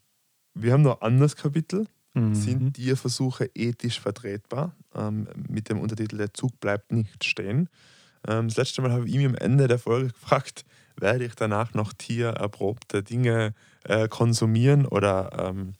wir 0.53 0.71
haben 0.71 0.83
noch 0.83 1.01
ein 1.01 1.07
anderes 1.07 1.35
Kapitel. 1.35 1.85
Mhm. 2.13 2.35
Sind 2.35 2.73
Tierversuche 2.75 3.49
ethisch 3.55 3.99
vertretbar? 3.99 4.75
Ähm, 4.93 5.27
mit 5.49 5.69
dem 5.69 5.79
Untertitel 5.79 6.17
Der 6.17 6.33
Zug 6.33 6.59
bleibt 6.59 6.91
nicht 6.91 7.23
stehen. 7.23 7.69
Ähm, 8.27 8.47
das 8.47 8.57
letzte 8.57 8.81
Mal 8.81 8.91
habe 8.91 9.07
ich 9.07 9.15
mich 9.15 9.25
am 9.25 9.35
Ende 9.35 9.67
der 9.67 9.79
Folge 9.79 10.07
gefragt, 10.13 10.65
werde 10.97 11.25
ich 11.25 11.35
danach 11.35 11.73
noch 11.73 11.93
tiererprobte 11.93 13.03
Dinge 13.03 13.53
äh, 13.83 14.07
konsumieren 14.07 14.85
oder 14.85 15.49
ähm, 15.49 15.73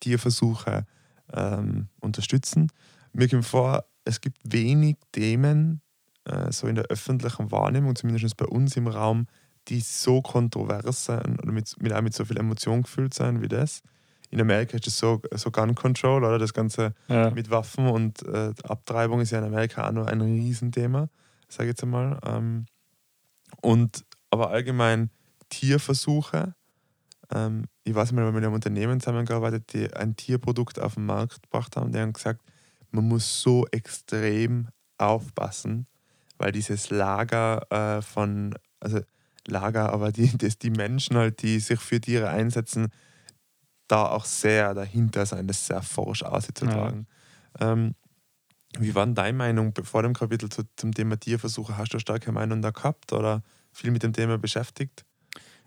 Tierversuche 0.00 0.86
ähm, 1.32 1.88
unterstützen? 2.00 2.70
Mir 3.12 3.28
kommt 3.28 3.46
vor, 3.46 3.86
es 4.04 4.20
gibt 4.20 4.38
wenig 4.44 4.96
Themen, 5.12 5.80
äh, 6.24 6.52
so 6.52 6.66
in 6.66 6.74
der 6.74 6.84
öffentlichen 6.84 7.50
Wahrnehmung, 7.50 7.96
zumindest 7.96 8.36
bei 8.36 8.46
uns 8.46 8.76
im 8.76 8.88
Raum, 8.88 9.26
die 9.68 9.80
so 9.80 10.22
kontrovers 10.22 11.06
sind 11.06 11.42
oder 11.42 11.52
mit, 11.52 11.74
mit, 11.80 11.92
auch 11.92 12.02
mit 12.02 12.14
so 12.14 12.24
viel 12.24 12.36
Emotion 12.36 12.82
gefüllt 12.82 13.14
sind 13.14 13.40
wie 13.40 13.48
das. 13.48 13.82
In 14.30 14.40
Amerika 14.40 14.76
ist 14.76 14.86
es 14.86 14.98
so, 14.98 15.20
so 15.34 15.50
Gun 15.50 15.74
Control, 15.74 16.24
oder? 16.24 16.38
Das 16.38 16.52
Ganze 16.52 16.94
Ja. 17.08 17.30
mit 17.30 17.50
Waffen 17.50 17.86
und 17.88 18.22
äh, 18.26 18.52
Abtreibung 18.64 19.20
ist 19.20 19.30
ja 19.30 19.38
in 19.38 19.44
Amerika 19.44 19.86
auch 19.88 19.92
noch 19.92 20.06
ein 20.06 20.20
Riesenthema. 20.20 21.08
sage 21.48 21.64
ich 21.68 21.72
jetzt 21.74 21.82
einmal. 21.82 22.18
Ähm, 22.26 22.66
und 23.62 24.04
aber 24.30 24.50
allgemein 24.50 25.10
Tierversuche. 25.48 26.54
Ähm, 27.32 27.64
ich 27.84 27.94
weiß 27.94 28.10
nicht, 28.12 28.18
weil 28.18 28.26
wir 28.26 28.32
mit 28.32 28.44
einem 28.44 28.54
Unternehmen 28.54 29.00
zusammengearbeitet, 29.00 29.72
die 29.72 29.92
ein 29.94 30.16
Tierprodukt 30.16 30.80
auf 30.80 30.94
den 30.94 31.06
Markt 31.06 31.42
gebracht 31.42 31.76
haben, 31.76 31.92
die 31.92 31.98
haben 31.98 32.12
gesagt, 32.12 32.40
man 32.90 33.06
muss 33.06 33.40
so 33.42 33.66
extrem 33.70 34.68
aufpassen, 34.98 35.86
weil 36.38 36.52
dieses 36.52 36.90
Lager 36.90 37.66
äh, 37.70 38.02
von, 38.02 38.54
also 38.80 39.00
Lager, 39.46 39.92
aber 39.92 40.12
die, 40.12 40.28
das, 40.38 40.58
die 40.58 40.70
Menschen 40.70 41.16
halt, 41.16 41.42
die 41.42 41.60
sich 41.60 41.80
für 41.80 42.00
Tiere 42.00 42.28
einsetzen, 42.28 42.88
da 43.88 44.08
auch 44.10 44.24
sehr 44.24 44.74
dahinter 44.74 45.26
sein, 45.26 45.46
das 45.46 45.66
sehr 45.66 45.82
forsch 45.82 46.22
auszutragen. 46.22 47.06
Ja. 47.60 47.72
Ähm, 47.72 47.94
wie 48.78 48.94
war 48.94 49.06
denn 49.06 49.14
deine 49.14 49.36
Meinung 49.36 49.72
vor 49.84 50.02
dem 50.02 50.12
Kapitel 50.12 50.48
zu, 50.48 50.62
zum 50.76 50.92
Thema 50.92 51.18
Tierversuche? 51.18 51.76
Hast 51.76 51.92
du 51.92 51.96
eine 51.96 52.00
starke 52.00 52.32
Meinung 52.32 52.62
da 52.62 52.70
gehabt 52.70 53.12
oder 53.12 53.42
viel 53.72 53.90
mit 53.90 54.02
dem 54.02 54.12
Thema 54.12 54.38
beschäftigt? 54.38 55.04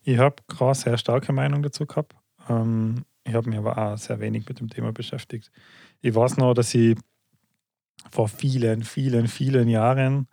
Ich 0.03 0.17
habe 0.17 0.35
gerade 0.47 0.77
sehr 0.77 0.97
starke 0.97 1.33
Meinung 1.33 1.63
dazu 1.63 1.85
gehabt. 1.85 2.15
Ähm, 2.47 3.05
ich 3.23 3.33
habe 3.33 3.49
mich 3.49 3.57
aber 3.57 3.77
auch 3.77 3.97
sehr 3.97 4.19
wenig 4.19 4.47
mit 4.47 4.59
dem 4.59 4.69
Thema 4.69 4.91
beschäftigt. 4.91 5.51
Ich 6.01 6.13
weiß 6.13 6.37
noch, 6.37 6.53
dass 6.53 6.73
ich 6.73 6.97
vor 8.09 8.27
vielen, 8.27 8.83
vielen, 8.83 9.27
vielen 9.27 9.67
Jahren 9.67 10.27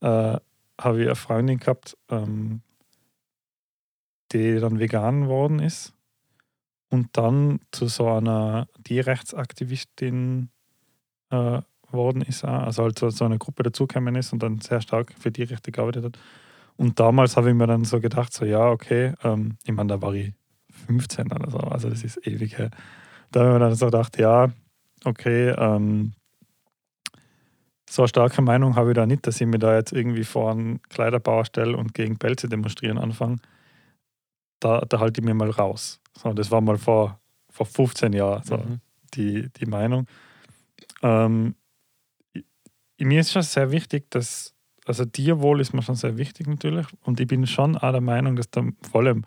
äh, 0.00 0.38
habe 0.80 1.00
ich 1.00 1.06
eine 1.06 1.14
Freundin 1.14 1.58
gehabt, 1.58 1.96
ähm, 2.10 2.62
die 4.32 4.58
dann 4.58 4.78
vegan 4.78 5.22
geworden 5.22 5.60
ist 5.60 5.93
und 6.94 7.08
dann 7.12 7.58
zu 7.72 7.88
so 7.88 8.08
einer 8.08 8.68
Tierrechtsaktivistin 8.84 10.48
äh, 11.30 11.60
worden 11.90 12.22
ist, 12.22 12.44
also 12.44 12.84
halt 12.84 12.98
so, 12.98 13.10
so 13.10 13.24
eine 13.24 13.38
Gruppe 13.38 13.64
dazugekommen 13.64 14.14
ist 14.14 14.32
und 14.32 14.42
dann 14.42 14.60
sehr 14.60 14.80
stark 14.80 15.12
für 15.18 15.32
Tierrechte 15.32 15.72
gearbeitet 15.72 16.04
hat. 16.04 16.18
Und 16.76 17.00
damals 17.00 17.36
habe 17.36 17.48
ich 17.48 17.54
mir 17.56 17.66
dann 17.66 17.84
so 17.84 18.00
gedacht, 18.00 18.32
so 18.32 18.44
ja, 18.44 18.70
okay, 18.70 19.12
ähm, 19.24 19.58
ich 19.64 19.72
meine, 19.72 19.88
da 19.88 20.02
war 20.02 20.14
ich 20.14 20.32
15 20.86 21.32
oder 21.32 21.50
so, 21.50 21.58
also 21.58 21.90
das 21.90 22.04
ist 22.04 22.24
ewig 22.26 22.58
her. 22.58 22.70
Da 23.32 23.40
habe 23.40 23.50
ich 23.50 23.54
mir 23.54 23.60
dann 23.60 23.74
so 23.74 23.86
gedacht, 23.86 24.16
ja, 24.18 24.52
okay, 25.04 25.50
ähm, 25.50 26.12
so 27.90 28.02
eine 28.02 28.08
starke 28.08 28.40
Meinung 28.40 28.76
habe 28.76 28.90
ich 28.90 28.94
da 28.94 29.04
nicht, 29.04 29.26
dass 29.26 29.40
ich 29.40 29.46
mir 29.48 29.58
da 29.58 29.74
jetzt 29.74 29.92
irgendwie 29.92 30.24
vor 30.24 30.52
einen 30.52 30.80
Kleiderbauer 30.82 31.44
stelle 31.44 31.76
und 31.76 31.92
gegen 31.92 32.18
Pelze 32.18 32.48
demonstrieren 32.48 32.98
anfange. 32.98 33.38
Da, 34.64 34.80
da 34.88 34.98
halte 34.98 35.20
ich 35.20 35.24
mir 35.26 35.34
mal 35.34 35.50
raus. 35.50 36.00
So, 36.16 36.32
das 36.32 36.50
war 36.50 36.62
mal 36.62 36.78
vor, 36.78 37.20
vor 37.50 37.66
15 37.66 38.14
Jahren 38.14 38.42
so 38.44 38.56
mhm. 38.56 38.80
die, 39.12 39.50
die 39.52 39.66
Meinung. 39.66 40.06
Ähm, 41.02 41.54
mir 42.98 43.20
ist 43.20 43.32
schon 43.32 43.42
sehr 43.42 43.70
wichtig, 43.72 44.10
dass, 44.10 44.54
also 44.86 45.04
Tierwohl 45.04 45.60
ist 45.60 45.74
mir 45.74 45.82
schon 45.82 45.96
sehr 45.96 46.16
wichtig 46.16 46.46
natürlich 46.46 46.86
und 47.02 47.20
ich 47.20 47.26
bin 47.26 47.46
schon 47.46 47.76
auch 47.76 47.92
der 47.92 48.00
Meinung, 48.00 48.36
dass 48.36 48.50
da 48.50 48.64
vor 48.90 49.02
allem 49.02 49.24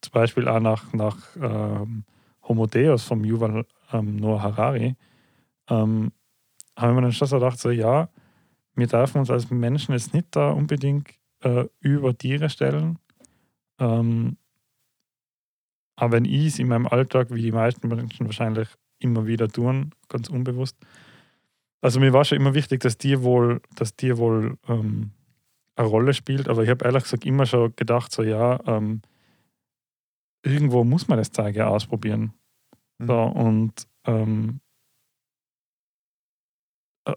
zum 0.00 0.12
Beispiel 0.12 0.48
auch 0.48 0.60
nach, 0.60 0.90
nach 0.94 1.18
ähm, 1.36 2.04
Homo 2.44 2.66
Deus 2.66 3.04
vom 3.04 3.26
Yuval 3.26 3.66
ähm, 3.92 4.16
Noah 4.16 4.42
Harari, 4.42 4.96
ähm, 5.68 6.12
haben 6.76 6.94
wir 6.96 7.02
dann 7.02 7.12
schon 7.12 7.28
so 7.28 7.38
gedacht, 7.38 7.58
so 7.58 7.70
ja, 7.70 8.08
wir 8.74 8.86
dürfen 8.86 9.18
uns 9.18 9.28
als 9.28 9.50
Menschen 9.50 9.92
jetzt 9.92 10.14
nicht 10.14 10.28
da 10.30 10.48
unbedingt 10.50 11.10
äh, 11.40 11.66
über 11.80 12.16
Tiere 12.16 12.48
stellen. 12.48 12.98
Ähm, 13.78 14.38
aber 15.98 16.12
wenn 16.12 16.24
ich 16.24 16.46
es 16.46 16.58
in 16.60 16.68
meinem 16.68 16.86
Alltag, 16.86 17.28
wie 17.32 17.42
die 17.42 17.52
meisten 17.52 17.88
Menschen 17.88 18.26
wahrscheinlich 18.26 18.68
immer 19.00 19.26
wieder 19.26 19.48
tun, 19.48 19.90
ganz 20.08 20.30
unbewusst, 20.30 20.76
also 21.80 21.98
mir 21.98 22.12
war 22.12 22.24
schon 22.24 22.38
immer 22.38 22.54
wichtig, 22.54 22.80
dass 22.80 22.98
Tierwohl, 22.98 23.60
dass 23.74 23.96
Tierwohl 23.96 24.56
ähm, 24.68 25.10
eine 25.74 25.88
Rolle 25.88 26.14
spielt, 26.14 26.48
aber 26.48 26.62
ich 26.62 26.70
habe 26.70 26.84
ehrlich 26.84 27.02
gesagt 27.02 27.26
immer 27.26 27.46
schon 27.46 27.74
gedacht, 27.74 28.12
so 28.12 28.22
ja, 28.22 28.60
ähm, 28.66 29.02
irgendwo 30.44 30.84
muss 30.84 31.08
man 31.08 31.18
das 31.18 31.32
Zeige 31.32 31.66
ausprobieren. 31.66 32.32
Mhm. 32.98 33.06
So, 33.06 33.22
und 33.22 33.72
ähm, 34.04 34.60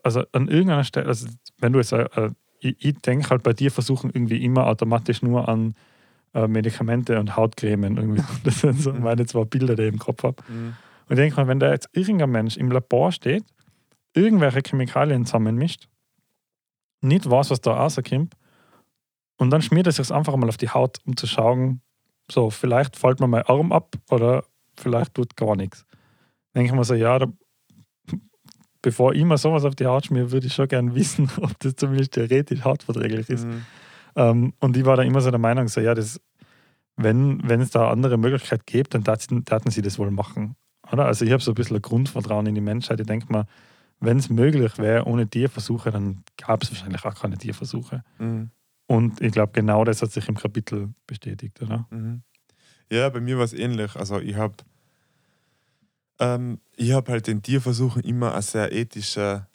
also 0.04 0.24
an 0.32 0.48
irgendeiner 0.48 0.84
Stelle, 0.84 1.08
also 1.08 1.28
wenn 1.60 1.74
du 1.74 1.80
jetzt, 1.80 1.92
äh, 1.92 2.32
ich, 2.60 2.84
ich 2.84 2.98
denke 3.00 3.30
halt 3.30 3.44
bei 3.44 3.54
dir 3.54 3.70
versuchen 3.70 4.10
irgendwie 4.12 4.44
immer 4.44 4.66
automatisch 4.66 5.22
nur 5.22 5.48
an 5.48 5.76
äh, 6.34 6.48
Medikamente 6.48 7.20
und 7.20 7.36
Hautcremen. 7.36 7.98
Irgendwie. 7.98 8.24
Das 8.44 8.62
sind 8.62 8.82
so 8.82 8.94
meine 8.94 9.26
zwei 9.26 9.46
Bilder, 9.46 9.76
die 9.76 9.84
ich 9.84 9.94
im 9.94 10.00
Kopf 10.00 10.24
habe. 10.24 10.42
Mhm. 10.48 10.76
Und 11.08 11.18
ich 11.18 11.18
denke 11.18 11.36
mal, 11.38 11.48
wenn 11.48 11.60
da 11.60 11.72
jetzt 11.72 11.90
irgendein 11.94 12.32
Mensch 12.32 12.58
im 12.58 12.72
Labor 12.72 13.12
steht 13.12 13.44
irgendwelche 14.14 14.62
Chemikalien 14.66 15.26
zusammenmischt, 15.26 15.88
nicht 17.02 17.30
weiß, 17.30 17.50
was 17.50 17.62
da 17.62 17.74
rauskommt, 17.74 18.36
und 19.38 19.50
dann 19.50 19.62
schmiert 19.62 19.88
er 19.88 19.92
sich 19.92 20.08
das 20.08 20.12
einfach 20.12 20.36
mal 20.36 20.50
auf 20.50 20.58
die 20.58 20.70
Haut, 20.70 21.00
um 21.06 21.18
zu 21.18 21.26
schauen, 21.26 21.82
so, 22.30 22.50
vielleicht 22.50 22.96
fällt 22.96 23.20
mir 23.20 23.28
mein 23.28 23.44
Arm 23.44 23.72
ab 23.72 23.96
oder 24.10 24.44
vielleicht 24.78 25.16
tut 25.16 25.36
gar 25.36 25.56
nichts. 25.56 25.86
Denke 26.54 26.68
ich 26.68 26.76
mir 26.76 26.84
so, 26.84 26.94
ja, 26.94 27.18
da, 27.18 27.26
bevor 28.82 29.14
ich 29.14 29.24
mir 29.24 29.38
sowas 29.38 29.66
auf 29.66 29.76
die 29.76 29.88
Haut 29.88 30.06
schmier, 30.06 30.32
würde 30.32 30.48
ich 30.48 30.54
schon 30.54 30.68
gerne 30.68 30.94
wissen, 30.94 31.30
ob 31.42 31.58
das 31.60 31.76
zumindest 31.76 32.14
theoretisch 32.14 32.64
hautverträglich 32.64 33.30
ist. 33.30 33.46
Mhm. 33.48 33.66
Ähm, 34.16 34.54
und 34.60 34.78
ich 34.78 34.86
war 34.86 34.98
da 34.98 35.04
immer 35.04 35.22
so 35.22 35.30
der 35.32 35.40
Meinung, 35.40 35.68
so, 35.68 35.82
ja, 35.82 35.94
das, 35.94 36.20
wenn, 36.96 37.42
wenn 37.48 37.62
es 37.62 37.72
da 37.72 37.90
andere 37.90 38.18
Möglichkeit 38.18 38.66
gibt, 38.66 38.94
dann 38.94 39.04
taten 39.04 39.72
sie 39.72 39.82
das 39.82 39.98
wohl 40.00 40.12
machen. 40.12 40.56
Oder? 40.92 41.06
Also 41.06 41.26
ich 41.26 41.32
habe 41.32 41.42
so 41.42 41.52
ein 41.52 41.56
bisschen 41.56 41.78
ein 41.78 41.82
Grundvertrauen 41.82 42.46
in 42.48 42.56
die 42.56 42.62
Menschheit. 42.62 43.00
Ich 43.00 43.08
denke 43.08 43.32
mal, 43.32 43.46
wenn 44.00 44.18
es 44.18 44.30
möglich 44.30 44.78
wäre, 44.78 45.06
ohne 45.06 45.28
Tierversuche, 45.28 45.92
dann 45.92 46.24
gab 46.38 46.64
es 46.64 46.72
wahrscheinlich 46.72 47.06
auch 47.06 47.16
keine 47.16 47.38
Tierversuche. 47.38 48.04
Mhm. 48.18 48.50
Und 48.88 49.22
ich 49.22 49.32
glaube, 49.32 49.54
genau 49.54 49.86
das 49.86 50.02
hat 50.02 50.12
sich 50.12 50.28
im 50.28 50.36
Kapitel 50.36 50.90
bestätigt, 51.08 51.62
oder? 51.62 51.88
Mhm. 51.92 52.24
Ja, 52.92 53.08
bei 53.10 53.22
mir 53.22 53.38
war 53.38 53.46
es 53.46 53.54
ähnlich. 53.54 53.96
Also 53.96 54.20
ich 54.20 54.36
habe 54.36 54.56
ähm, 56.20 56.60
hab 56.78 57.08
halt 57.08 57.28
den 57.28 57.42
Tierversuchen 57.42 58.04
immer 58.04 58.34
eine 58.34 58.42
sehr 58.42 58.72
ethische 58.74 59.48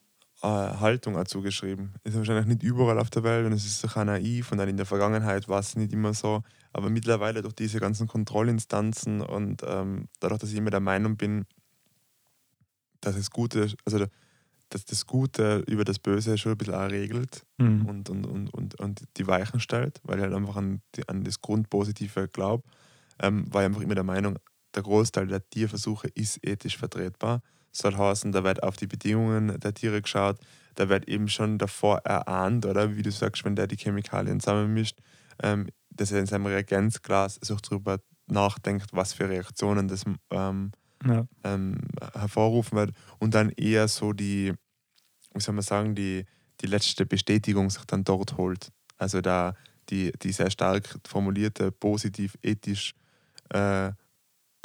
äh, 0.43 0.47
Haltung 0.47 1.15
dazu 1.15 1.43
geschrieben. 1.43 1.95
Ist 2.05 2.17
wahrscheinlich 2.17 2.47
nicht 2.47 2.63
überall 2.63 2.99
auf 2.99 3.11
der 3.11 3.23
Welt 3.23 3.47
und 3.47 3.53
es 3.53 3.65
ist 3.65 3.81
sicher 3.81 4.05
naiv 4.05 4.53
und 4.53 4.59
dann 4.59 4.69
in 4.69 4.77
der 4.77 4.87
Vergangenheit 4.87 5.49
war 5.49 5.61
es 5.61 5.77
nicht 5.77 5.93
immer 5.93 6.15
so. 6.15 6.43
Aber 6.73 6.91
mittlerweile 6.91 7.43
durch 7.43 7.55
diese 7.55 7.81
ganzen 7.81 8.07
Kontrollinstanzen 8.07 9.23
und 9.23 9.63
ähm, 9.67 10.09
dadurch, 10.21 10.41
dass 10.41 10.51
ich 10.51 10.57
immer 10.57 10.71
der 10.71 10.81
Meinung 10.81 11.17
bin, 11.17 11.47
dass 13.01 13.17
es 13.17 13.31
gute, 13.31 13.73
also 13.85 14.07
dass 14.69 14.85
das 14.85 15.07
Gute 15.07 15.63
über 15.69 15.85
das 15.85 15.99
Böse 15.99 16.37
schon 16.37 16.53
ein 16.53 16.59
bisschen 16.59 16.75
auch 16.75 16.91
regelt 16.91 17.47
mhm. 17.59 17.87
und, 17.87 18.11
und, 18.11 18.27
und, 18.27 18.53
und, 18.53 18.81
und 18.81 19.05
die 19.17 19.27
Weichen 19.27 19.61
stellt, 19.61 20.01
weil 20.03 20.19
ich 20.19 20.25
halt 20.25 20.35
einfach 20.35 20.57
an, 20.57 20.83
die, 20.97 21.09
an 21.09 21.25
das 21.25 21.41
Grundpositive 21.41 22.29
glaube, 22.29 22.65
ähm, 23.21 23.53
war 23.53 23.63
ich 23.63 23.67
einfach 23.67 23.81
immer 23.81 23.95
der 23.95 24.05
Meinung, 24.05 24.39
der 24.75 24.83
Großteil 24.83 25.29
der 25.29 25.49
Tierversuche 25.49 26.09
ist 26.09 26.45
ethisch 26.47 26.77
vertretbar. 26.77 27.43
Soll 27.77 27.97
heißen, 27.97 28.33
da 28.33 28.45
wird 28.45 28.63
auf 28.63 28.77
die 28.77 28.87
Bedingungen 28.87 29.59
der 29.61 29.75
Tiere 29.75 30.03
geschaut, 30.03 30.39
da 30.75 30.89
wird 30.89 31.09
eben 31.09 31.29
schon 31.29 31.59
davor 31.59 31.99
erahnt, 31.99 32.67
oder 32.67 32.97
wie 32.97 33.03
du 33.03 33.11
sagst, 33.11 33.45
wenn 33.45 33.57
der 33.57 33.67
die 33.67 33.77
Chemikalien 33.77 34.41
zusammenmischt, 34.41 34.99
ähm, 35.43 35.69
dass 35.91 36.13
er 36.13 36.21
in 36.21 36.27
seinem 36.27 36.47
Reagenzglas 36.47 37.37
sich 37.43 37.61
darüber 37.61 37.99
nachdenkt, 38.27 38.89
was 38.93 39.13
für 39.13 39.29
Reaktionen 39.29 39.89
das 39.89 40.05
ähm, 40.31 40.73
ja. 41.05 41.27
ähm, 41.45 41.79
hervorrufen 42.15 42.77
wird 42.77 42.93
und 43.19 43.35
dann 43.35 43.51
eher 43.51 43.89
so 43.89 44.13
die, 44.13 44.53
wie 45.33 45.41
soll 45.41 45.55
man 45.55 45.63
sagen, 45.63 45.95
die, 45.95 46.25
die 46.61 46.67
letzte 46.67 47.07
Bestätigung 47.07 47.71
sich 47.71 47.85
dann 47.85 48.05
dort 48.05 48.37
holt. 48.37 48.73
Also 48.99 49.21
da 49.21 49.55
die, 49.91 50.13
die 50.23 50.33
sehr 50.33 50.51
stark 50.51 50.99
formulierte, 51.07 51.71
positiv, 51.71 52.37
ethisch 52.43 52.95
äh, 53.51 53.93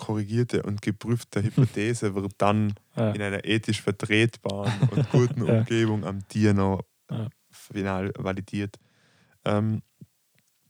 korrigierte 0.02 0.64
und 0.64 0.82
geprüfte 0.82 1.44
Hypothese 1.44 2.16
wird 2.16 2.34
dann 2.40 2.74
ja. 2.96 3.12
in 3.12 3.22
einer 3.22 3.46
ethisch 3.46 3.82
vertretbaren 3.82 4.90
und 4.90 5.10
guten 5.12 5.46
ja. 5.46 5.60
Umgebung 5.60 6.04
am 6.04 6.28
Tier 6.28 6.54
noch 6.54 6.82
ja. 7.10 7.30
final 7.50 8.12
validiert. 8.18 8.78
Ähm, 9.46 9.82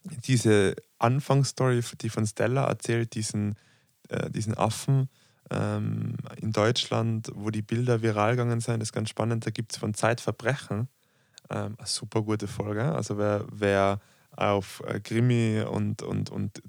diese 0.03 0.75
Anfangsstory, 0.99 1.81
die 2.01 2.09
von 2.09 2.25
Stella 2.25 2.65
erzählt, 2.65 3.15
diesen, 3.15 3.55
äh, 4.09 4.29
diesen 4.29 4.57
Affen, 4.57 5.09
ähm, 5.49 6.15
in 6.37 6.51
Deutschland, 6.51 7.31
wo 7.33 7.49
die 7.49 7.61
Bilder 7.61 8.01
viral 8.01 8.31
gegangen 8.31 8.61
sind, 8.61 8.81
ist 8.81 8.93
ganz 8.93 9.09
spannend. 9.09 9.45
Da 9.45 9.51
gibt 9.51 9.73
es 9.73 9.77
von 9.77 9.93
Zeitverbrechen 9.93 10.87
ähm, 11.49 11.75
eine 11.77 11.87
super 11.87 12.21
gute 12.21 12.47
Folge. 12.47 12.83
Also 12.83 13.17
wer, 13.17 13.45
wer 13.51 13.99
auf 14.35 14.81
äh, 14.87 14.99
Krimi 14.99 15.61
und, 15.61 16.01
und, 16.01 16.29
und 16.29 16.61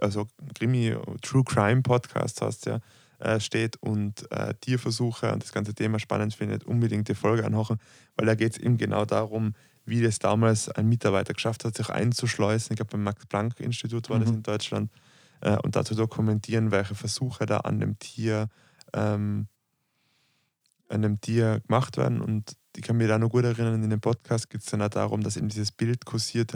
also 0.00 0.26
Krimi, 0.54 0.94
True 1.22 1.44
Crime 1.44 1.82
Podcast 1.82 2.42
hast 2.42 2.66
ja, 2.66 2.80
äh, 3.18 3.40
steht 3.40 3.76
und 3.82 4.30
äh, 4.32 4.54
Tierversuche 4.60 5.32
und 5.32 5.42
das 5.42 5.52
ganze 5.52 5.74
Thema 5.74 5.98
spannend 5.98 6.34
findet, 6.34 6.64
unbedingt 6.64 7.08
die 7.08 7.14
Folge 7.14 7.44
anhochen, 7.44 7.78
weil 8.16 8.26
da 8.26 8.34
geht 8.34 8.52
es 8.52 8.58
eben 8.58 8.76
genau 8.76 9.04
darum, 9.04 9.54
wie 9.84 10.02
das 10.02 10.18
damals 10.18 10.68
ein 10.68 10.88
Mitarbeiter 10.88 11.34
geschafft 11.34 11.64
hat, 11.64 11.76
sich 11.76 11.90
einzuschleusen. 11.90 12.72
Ich 12.72 12.76
glaube, 12.76 12.92
beim 12.92 13.02
Max-Planck-Institut 13.02 14.08
war 14.08 14.18
mhm. 14.18 14.24
das 14.24 14.30
in 14.30 14.42
Deutschland 14.42 14.90
äh, 15.40 15.56
und 15.58 15.76
dazu 15.76 15.94
dokumentieren, 15.94 16.70
welche 16.70 16.94
Versuche 16.94 17.46
da 17.46 17.58
an 17.58 17.80
dem 17.80 17.98
Tier, 17.98 18.48
ähm, 18.92 19.48
an 20.88 21.02
dem 21.02 21.20
Tier 21.20 21.60
gemacht 21.66 21.96
werden. 21.96 22.20
Und 22.20 22.56
ich 22.76 22.82
kann 22.82 22.96
mich 22.96 23.08
da 23.08 23.18
noch 23.18 23.30
gut 23.30 23.44
erinnern, 23.44 23.82
in 23.82 23.90
dem 23.90 24.00
Podcast 24.00 24.48
geht 24.50 24.62
es 24.62 24.66
dann 24.66 24.82
auch 24.82 24.88
darum, 24.88 25.22
dass 25.22 25.36
eben 25.36 25.48
dieses 25.48 25.72
Bild 25.72 26.04
kursiert 26.04 26.54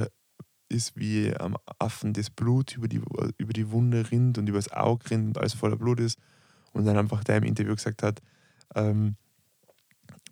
ist, 0.75 0.97
wie 0.97 1.35
am 1.37 1.57
Affen 1.79 2.13
das 2.13 2.31
Blut 2.31 2.77
über 2.77 2.89
die, 2.89 3.01
über 3.39 3.53
die 3.53 3.71
Wunde 3.71 4.11
rinnt 4.11 4.39
und 4.39 4.49
über 4.49 4.59
das 4.59 4.73
Auge 4.73 5.11
rinnt 5.11 5.29
und 5.29 5.39
alles 5.39 5.55
voller 5.55 5.77
Blut 5.77 6.01
ist. 6.01 6.19
Und 6.73 6.85
dann 6.85 6.99
einfach 6.99 7.25
der 7.25 7.37
im 7.37 7.45
Interview 7.45 7.75
gesagt 7.75 8.03
hat, 8.03 8.21
ähm, 8.75 9.17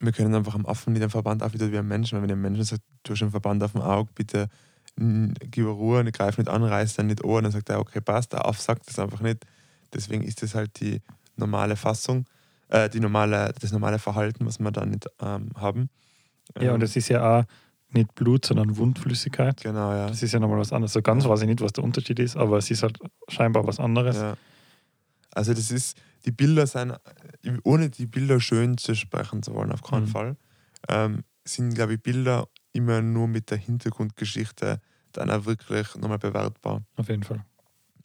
wir 0.00 0.12
können 0.12 0.34
einfach 0.34 0.54
am 0.54 0.66
Affen 0.66 0.92
nicht 0.92 1.02
einen 1.02 1.10
Verband 1.10 1.42
aufwittern 1.42 1.72
wie 1.72 1.78
ein 1.78 1.86
Menschen. 1.86 2.16
Weil 2.16 2.24
wenn 2.24 2.32
ein 2.32 2.40
Mensch 2.40 2.60
sagt, 2.68 2.82
du 3.04 3.12
hast 3.12 3.22
einen 3.22 3.30
Verband 3.30 3.62
auf 3.62 3.72
dem 3.72 3.80
Auge, 3.80 4.10
bitte 4.14 4.48
gib 4.96 5.66
Ruhe, 5.66 6.04
greif 6.12 6.38
nicht 6.38 6.50
an, 6.50 6.62
reiß 6.62 6.94
dann 6.94 7.06
nicht 7.06 7.24
an, 7.24 7.44
dann 7.44 7.52
sagt 7.52 7.70
er, 7.70 7.80
okay, 7.80 8.00
passt, 8.00 8.32
der 8.32 8.44
Aff 8.44 8.60
sagt 8.60 8.88
das 8.88 8.98
einfach 8.98 9.20
nicht. 9.20 9.46
Deswegen 9.94 10.22
ist 10.22 10.42
das 10.42 10.54
halt 10.54 10.80
die 10.80 11.00
normale 11.36 11.76
Fassung, 11.76 12.26
äh, 12.68 12.90
die 12.90 13.00
normale, 13.00 13.54
das 13.58 13.72
normale 13.72 13.98
Verhalten, 13.98 14.44
was 14.46 14.58
wir 14.58 14.70
da 14.70 14.84
nicht 14.84 15.06
ähm, 15.20 15.50
haben. 15.56 15.88
Ja, 16.60 16.74
und 16.74 16.82
es 16.82 16.96
ist 16.96 17.08
ja 17.08 17.40
auch 17.40 17.44
nicht 17.94 18.14
Blut, 18.14 18.44
sondern 18.44 18.76
Wundflüssigkeit. 18.76 19.62
Genau, 19.62 19.92
ja. 19.92 20.08
Das 20.08 20.22
ist 20.22 20.32
ja 20.32 20.40
nochmal 20.40 20.58
was 20.58 20.72
anderes. 20.72 20.92
So 20.92 21.02
ganz 21.02 21.24
weiß 21.24 21.42
ich 21.42 21.46
nicht, 21.46 21.60
was 21.60 21.72
der 21.72 21.84
Unterschied 21.84 22.18
ist, 22.18 22.36
aber 22.36 22.58
es 22.58 22.70
ist 22.70 22.82
halt 22.82 22.98
scheinbar 23.28 23.66
was 23.66 23.80
anderes. 23.80 24.16
Ja. 24.16 24.36
Also 25.34 25.54
das 25.54 25.70
ist, 25.70 25.96
die 26.24 26.32
Bilder 26.32 26.66
sind, 26.66 26.94
ohne 27.64 27.90
die 27.90 28.06
Bilder 28.06 28.40
schön 28.40 28.78
zu 28.78 28.94
sprechen 28.94 29.42
zu 29.42 29.54
wollen, 29.54 29.72
auf 29.72 29.82
keinen 29.82 30.04
mhm. 30.04 30.08
Fall, 30.08 30.36
ähm, 30.88 31.24
sind, 31.44 31.74
glaube 31.74 31.94
ich, 31.94 32.02
Bilder 32.02 32.48
immer 32.72 33.02
nur 33.02 33.28
mit 33.28 33.50
der 33.50 33.58
Hintergrundgeschichte 33.58 34.80
dann 35.12 35.30
auch 35.30 35.44
wirklich 35.44 35.94
nochmal 35.96 36.18
bewertbar. 36.18 36.82
Auf 36.96 37.08
jeden 37.08 37.22
Fall. 37.22 37.44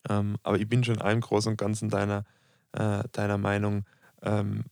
Ähm, 0.10 0.38
aber 0.44 0.60
ich 0.60 0.68
bin 0.68 0.84
schon 0.84 1.00
im 1.00 1.22
Großen 1.22 1.52
und 1.52 1.58
Ganzen 1.58 1.90
deiner, 1.90 2.24
äh, 2.74 3.04
deiner 3.12 3.38
Meinung, 3.38 3.86
ähm, 4.22 4.66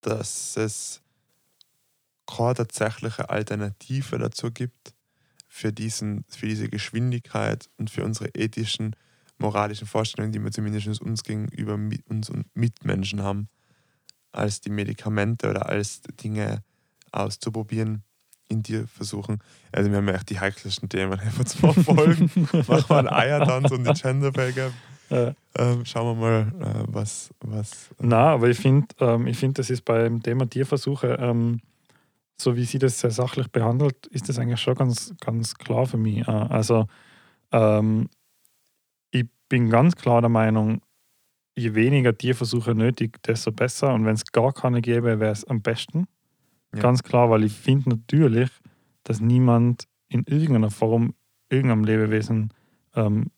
dass 0.00 0.56
es 0.56 1.02
keine 2.28 2.54
tatsächliche 2.54 3.30
Alternative 3.30 4.18
dazu 4.18 4.50
gibt 4.50 4.94
für, 5.48 5.72
diesen, 5.72 6.24
für 6.28 6.46
diese 6.46 6.68
Geschwindigkeit 6.68 7.68
und 7.78 7.90
für 7.90 8.04
unsere 8.04 8.28
ethischen 8.34 8.94
moralischen 9.38 9.86
Vorstellungen, 9.86 10.32
die 10.32 10.42
wir 10.42 10.50
zumindest 10.50 11.00
uns 11.00 11.22
gegenüber 11.22 11.78
uns 12.08 12.28
und 12.28 12.46
Mitmenschen 12.54 13.22
haben, 13.22 13.48
als 14.32 14.60
die 14.60 14.70
Medikamente 14.70 15.48
oder 15.48 15.68
als 15.68 16.02
Dinge 16.22 16.62
auszuprobieren, 17.12 18.02
in 18.48 18.62
dir 18.62 18.86
versuchen. 18.88 19.38
Also 19.72 19.90
wir 19.90 19.98
haben 19.98 20.08
ja 20.08 20.14
echt 20.14 20.30
die 20.30 20.40
heikelsten 20.40 20.88
Themen 20.88 21.18
von 21.18 21.46
zwei 21.46 21.72
Folgen. 21.72 22.30
Machen 22.52 22.84
wir 22.88 22.98
einen 22.98 23.08
Eiertanz 23.08 23.70
und 23.70 23.84
die 23.84 24.00
Genderbäger. 24.00 24.70
Ja. 25.10 25.32
Ähm, 25.56 25.86
schauen 25.86 26.20
wir 26.20 26.20
mal, 26.20 26.52
äh, 26.60 26.84
was, 26.86 27.30
was. 27.40 27.88
Na, 27.98 28.34
aber 28.34 28.50
ich 28.50 28.58
finde, 28.58 28.88
ähm, 29.00 29.32
find, 29.32 29.58
das 29.58 29.70
ist 29.70 29.86
beim 29.86 30.22
Thema 30.22 30.44
Tierversuche, 30.44 31.16
ähm, 31.18 31.62
so 32.40 32.56
wie 32.56 32.64
sie 32.64 32.78
das 32.78 33.00
sehr 33.00 33.10
sachlich 33.10 33.48
behandelt, 33.48 34.06
ist 34.08 34.28
das 34.28 34.38
eigentlich 34.38 34.60
schon 34.60 34.74
ganz, 34.74 35.14
ganz 35.20 35.54
klar 35.54 35.86
für 35.86 35.96
mich. 35.96 36.26
Äh, 36.26 36.30
also 36.30 36.86
ähm, 37.52 38.08
bin 39.48 39.70
ganz 39.70 39.96
klar 39.96 40.20
der 40.20 40.28
Meinung, 40.28 40.82
je 41.56 41.74
weniger 41.74 42.16
Tierversuche 42.16 42.74
nötig, 42.74 43.22
desto 43.22 43.50
besser. 43.50 43.92
Und 43.94 44.04
wenn 44.04 44.14
es 44.14 44.30
gar 44.30 44.52
keine 44.52 44.80
gäbe, 44.80 45.20
wäre 45.20 45.32
es 45.32 45.44
am 45.44 45.62
besten. 45.62 46.06
Ja. 46.74 46.80
Ganz 46.80 47.02
klar, 47.02 47.30
weil 47.30 47.44
ich 47.44 47.52
finde 47.52 47.90
natürlich, 47.90 48.50
dass 49.04 49.20
niemand 49.20 49.84
in 50.08 50.24
irgendeiner 50.24 50.70
Form 50.70 51.14
irgendeinem 51.48 51.84
Lebewesen 51.84 52.52
ähm, 52.94 53.30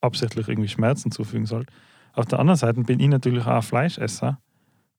absichtlich 0.00 0.48
irgendwie 0.48 0.68
Schmerzen 0.68 1.10
zufügen 1.10 1.46
soll. 1.46 1.64
Auf 2.12 2.26
der 2.26 2.38
anderen 2.38 2.58
Seite 2.58 2.82
bin 2.82 3.00
ich 3.00 3.08
natürlich 3.08 3.46
auch 3.46 3.64
Fleischesser. 3.64 4.38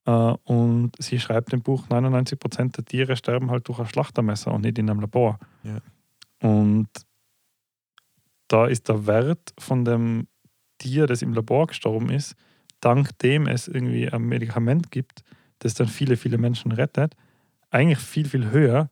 Äh, 0.06 0.12
und 0.12 0.92
sie 1.00 1.20
schreibt 1.20 1.54
im 1.54 1.62
Buch, 1.62 1.88
99% 1.88 2.76
der 2.76 2.86
Tiere 2.86 3.16
sterben 3.16 3.52
halt 3.52 3.68
durch 3.68 3.80
ein 3.80 3.88
Schlachtermesser 3.88 4.54
und 4.54 4.62
nicht 4.62 4.78
in 4.78 4.90
einem 4.90 5.00
Labor. 5.00 5.40
Ja. 5.64 5.80
Und 6.42 6.90
da 8.48 8.68
ist 8.68 8.90
der 8.90 9.08
Wert 9.08 9.54
von 9.58 9.86
dem 9.86 10.28
Tier, 10.78 11.08
das 11.08 11.22
im 11.22 11.34
Labor 11.34 11.68
gestorben 11.68 12.10
ist, 12.10 12.36
dank 12.80 13.18
dem 13.20 13.48
es 13.48 13.68
irgendwie 13.68 14.10
ein 14.10 14.24
Medikament 14.24 14.92
gibt, 14.92 15.24
das 15.60 15.74
dann 15.74 15.88
viele, 15.88 16.18
viele 16.18 16.38
Menschen 16.38 16.72
rettet, 16.72 17.16
eigentlich 17.72 18.00
viel, 18.00 18.28
viel 18.28 18.52
höher, 18.52 18.90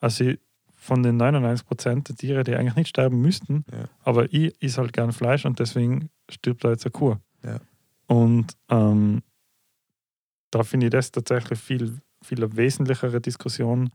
als 0.00 0.16
sie 0.16 0.38
von 0.74 1.02
den 1.02 1.16
99 1.16 1.66
Prozent 1.66 2.08
der 2.08 2.16
Tiere, 2.16 2.44
die 2.44 2.54
eigentlich 2.54 2.76
nicht 2.76 2.88
sterben 2.88 3.20
müssten. 3.20 3.64
Ja. 3.70 3.84
Aber 4.02 4.32
ich 4.32 4.54
esse 4.62 4.80
halt 4.80 4.92
gern 4.92 5.12
Fleisch 5.12 5.44
und 5.44 5.58
deswegen 5.58 6.10
stirbt 6.28 6.64
da 6.64 6.70
jetzt 6.70 6.84
eine 6.84 6.92
Kur. 6.92 7.20
Ja. 7.44 7.60
Und 8.06 8.56
ähm, 8.68 9.22
da 10.56 10.62
finde 10.62 10.86
ich 10.86 10.90
das 10.90 11.12
tatsächlich 11.12 11.58
viel, 11.58 11.98
viel 12.22 12.56
wesentlichere 12.56 13.20
Diskussion, 13.20 13.90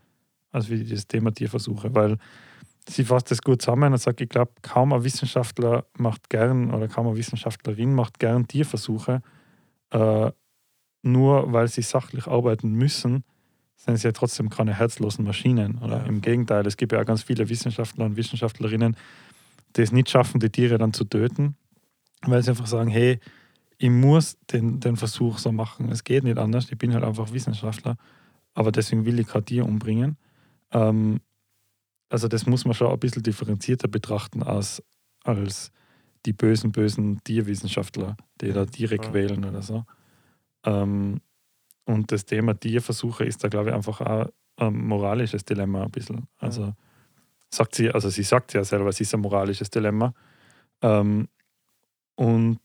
als 0.52 0.70
wie 0.70 0.84
das 0.84 1.08
Thema 1.08 1.34
Tierversuche. 1.34 1.94
Weil 1.96 2.18
sie 2.88 3.04
fasst 3.04 3.32
das 3.32 3.42
gut 3.42 3.62
zusammen 3.62 3.94
und 3.94 4.00
sagt, 4.00 4.22
ich 4.22 4.30
glaube, 4.30 4.52
kaum 4.62 4.94
ein 4.94 5.04
Wissenschaftler 5.04 5.86
macht 5.98 6.30
gern 6.30 6.72
oder 6.72 6.88
kaum 6.88 7.08
eine 7.08 7.18
Wissenschaftlerin 7.18 7.96
macht 7.96 8.20
gern 8.20 8.48
Tierversuche. 8.48 9.22
Äh, 9.90 10.32
nur 11.04 11.52
weil 11.52 11.68
sie 11.68 11.82
sachlich 11.82 12.28
arbeiten 12.28 12.74
müssen, 12.74 13.24
sind 13.76 13.98
sie 13.98 14.08
ja 14.08 14.12
trotzdem 14.12 14.52
keine 14.52 14.76
herzlosen 14.76 15.26
Maschinen. 15.26 15.80
Oder 15.80 16.02
ja. 16.02 16.04
im 16.04 16.22
Gegenteil, 16.22 16.68
es 16.68 16.78
gibt 16.78 16.92
ja 16.92 17.02
auch 17.02 17.06
ganz 17.06 17.24
viele 17.24 17.50
Wissenschaftler 17.50 18.06
und 18.06 18.18
Wissenschaftlerinnen, 18.18 18.96
die 19.76 19.82
es 19.82 19.92
nicht 19.92 20.12
schaffen, 20.12 20.40
die 20.40 20.52
Tiere 20.52 20.78
dann 20.78 20.94
zu 20.94 21.06
töten, 21.06 21.56
weil 22.22 22.44
sie 22.44 22.52
einfach 22.52 22.68
sagen, 22.68 22.92
hey, 22.92 23.20
ich 23.82 23.90
muss 23.90 24.38
den, 24.52 24.80
den 24.80 24.96
Versuch 24.96 25.40
so 25.40 25.52
machen. 25.52 25.90
Es 25.90 26.04
geht 26.04 26.24
nicht 26.24 26.38
anders, 26.38 26.72
ich 26.72 26.78
bin 26.78 26.94
halt 26.94 27.04
einfach 27.04 27.34
Wissenschaftler, 27.34 27.98
aber 28.54 28.72
deswegen 28.72 29.06
will 29.06 29.20
ich 29.20 29.26
kein 29.26 29.44
Tier 29.44 29.66
umbringen. 29.66 30.18
Ähm, 30.72 31.20
also 32.08 32.28
das 32.28 32.46
muss 32.46 32.64
man 32.64 32.76
schon 32.76 32.92
ein 32.92 33.00
bisschen 33.00 33.24
differenzierter 33.24 33.88
betrachten 33.88 34.44
als, 34.44 34.84
als 35.24 35.72
die 36.28 36.34
bösen, 36.34 36.72
bösen 36.72 37.24
Tierwissenschaftler, 37.24 38.18
die 38.40 38.54
da 38.54 38.66
Tiere 38.68 38.98
ja. 38.98 39.02
quälen 39.02 39.46
oder 39.46 39.64
so. 39.64 39.84
Ähm, 40.64 41.20
und 41.86 42.12
das 42.12 42.26
Thema 42.26 42.54
Tierversuche 42.54 43.26
ist 43.26 43.44
da, 43.44 43.48
glaube 43.48 43.70
ich, 43.70 43.76
einfach 43.76 44.00
auch 44.02 44.28
ein 44.58 44.78
moralisches 44.78 45.44
Dilemma 45.44 45.86
ein 45.86 45.92
bisschen. 45.92 46.28
Also 46.38 46.62
ja. 46.62 46.76
sagt 47.50 47.74
sie, 47.74 47.90
also 47.90 48.10
sie 48.10 48.24
sagt 48.24 48.54
ja 48.54 48.64
selber, 48.64 48.90
es 48.90 49.02
ist 49.02 49.16
ein 49.16 49.22
moralisches 49.22 49.72
Dilemma. 49.72 50.14
Ähm, 50.84 51.28
und 52.14 52.60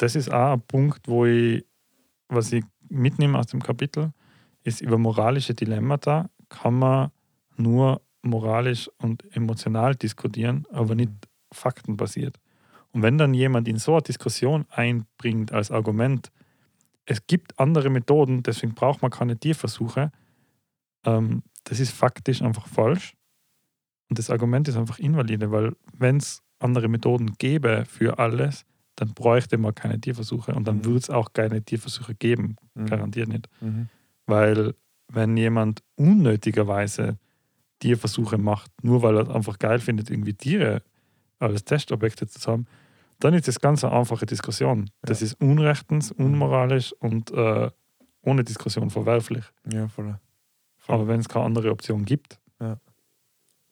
das 0.00 0.16
ist 0.16 0.32
auch 0.32 0.54
ein 0.54 0.62
Punkt, 0.62 1.08
wo 1.08 1.26
ich, 1.26 1.64
was 2.28 2.52
ich 2.52 2.64
mitnehme 2.88 3.38
aus 3.38 3.48
dem 3.48 3.62
Kapitel, 3.62 4.12
ist 4.64 4.80
über 4.80 4.96
moralische 4.96 5.54
Dilemmata 5.54 6.30
kann 6.48 6.78
man 6.78 7.10
nur 7.56 8.00
moralisch 8.22 8.90
und 8.98 9.24
emotional 9.36 9.94
diskutieren, 9.94 10.66
aber 10.72 10.94
nicht 10.94 11.12
faktenbasiert. 11.52 12.40
Und 12.92 13.02
wenn 13.02 13.18
dann 13.18 13.34
jemand 13.34 13.68
in 13.68 13.76
so 13.76 13.92
eine 13.92 14.02
Diskussion 14.02 14.64
einbringt 14.70 15.52
als 15.52 15.70
Argument, 15.70 16.32
es 17.04 17.26
gibt 17.26 17.58
andere 17.58 17.90
Methoden, 17.90 18.42
deswegen 18.42 18.74
braucht 18.74 19.02
man 19.02 19.10
keine 19.10 19.38
Tierversuche, 19.38 20.12
ähm, 21.04 21.42
das 21.64 21.78
ist 21.78 21.92
faktisch 21.92 22.40
einfach 22.40 22.66
falsch. 22.66 23.14
Und 24.08 24.18
das 24.18 24.30
Argument 24.30 24.66
ist 24.66 24.76
einfach 24.76 24.98
invalide, 24.98 25.50
weil 25.50 25.76
wenn 25.92 26.16
es 26.16 26.42
andere 26.58 26.88
Methoden 26.88 27.34
gäbe 27.38 27.84
für 27.86 28.18
alles, 28.18 28.64
dann 29.00 29.14
bräuchte 29.14 29.56
man 29.56 29.74
keine 29.74 29.98
Tierversuche 29.98 30.54
und 30.54 30.68
dann 30.68 30.78
mhm. 30.78 30.84
würde 30.84 30.98
es 30.98 31.08
auch 31.08 31.32
keine 31.32 31.62
Tierversuche 31.62 32.14
geben, 32.14 32.56
mhm. 32.74 32.84
garantiert 32.84 33.28
nicht. 33.28 33.48
Mhm. 33.62 33.88
Weil 34.26 34.74
wenn 35.08 35.38
jemand 35.38 35.82
unnötigerweise 35.96 37.16
Tierversuche 37.78 38.36
macht, 38.36 38.70
nur 38.84 39.02
weil 39.02 39.16
er 39.16 39.34
einfach 39.34 39.58
geil 39.58 39.78
findet, 39.78 40.10
irgendwie 40.10 40.34
Tiere 40.34 40.82
als 41.38 41.64
Testobjekte 41.64 42.26
zu 42.26 42.52
haben, 42.52 42.66
dann 43.20 43.32
ist 43.32 43.48
das 43.48 43.58
ganz 43.58 43.82
eine 43.82 43.94
einfache 43.94 44.26
Diskussion. 44.26 44.90
Das 45.00 45.20
ja. 45.20 45.28
ist 45.28 45.40
unrechtens, 45.40 46.12
unmoralisch 46.12 46.92
und 46.92 47.30
äh, 47.30 47.70
ohne 48.20 48.44
Diskussion 48.44 48.90
verwerflich. 48.90 49.44
Ja, 49.72 49.88
voll. 49.88 50.18
voll. 50.76 50.94
Aber 50.94 51.08
wenn 51.08 51.20
es 51.20 51.28
keine 51.28 51.46
andere 51.46 51.70
Option 51.70 52.04
gibt, 52.04 52.38
ja. 52.60 52.78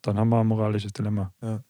dann 0.01 0.19
haben 0.19 0.31
wir 0.31 0.41
ein 0.41 0.47
moralisches 0.47 0.95
Dilemma. 0.95 1.35
Ja. 1.43 1.63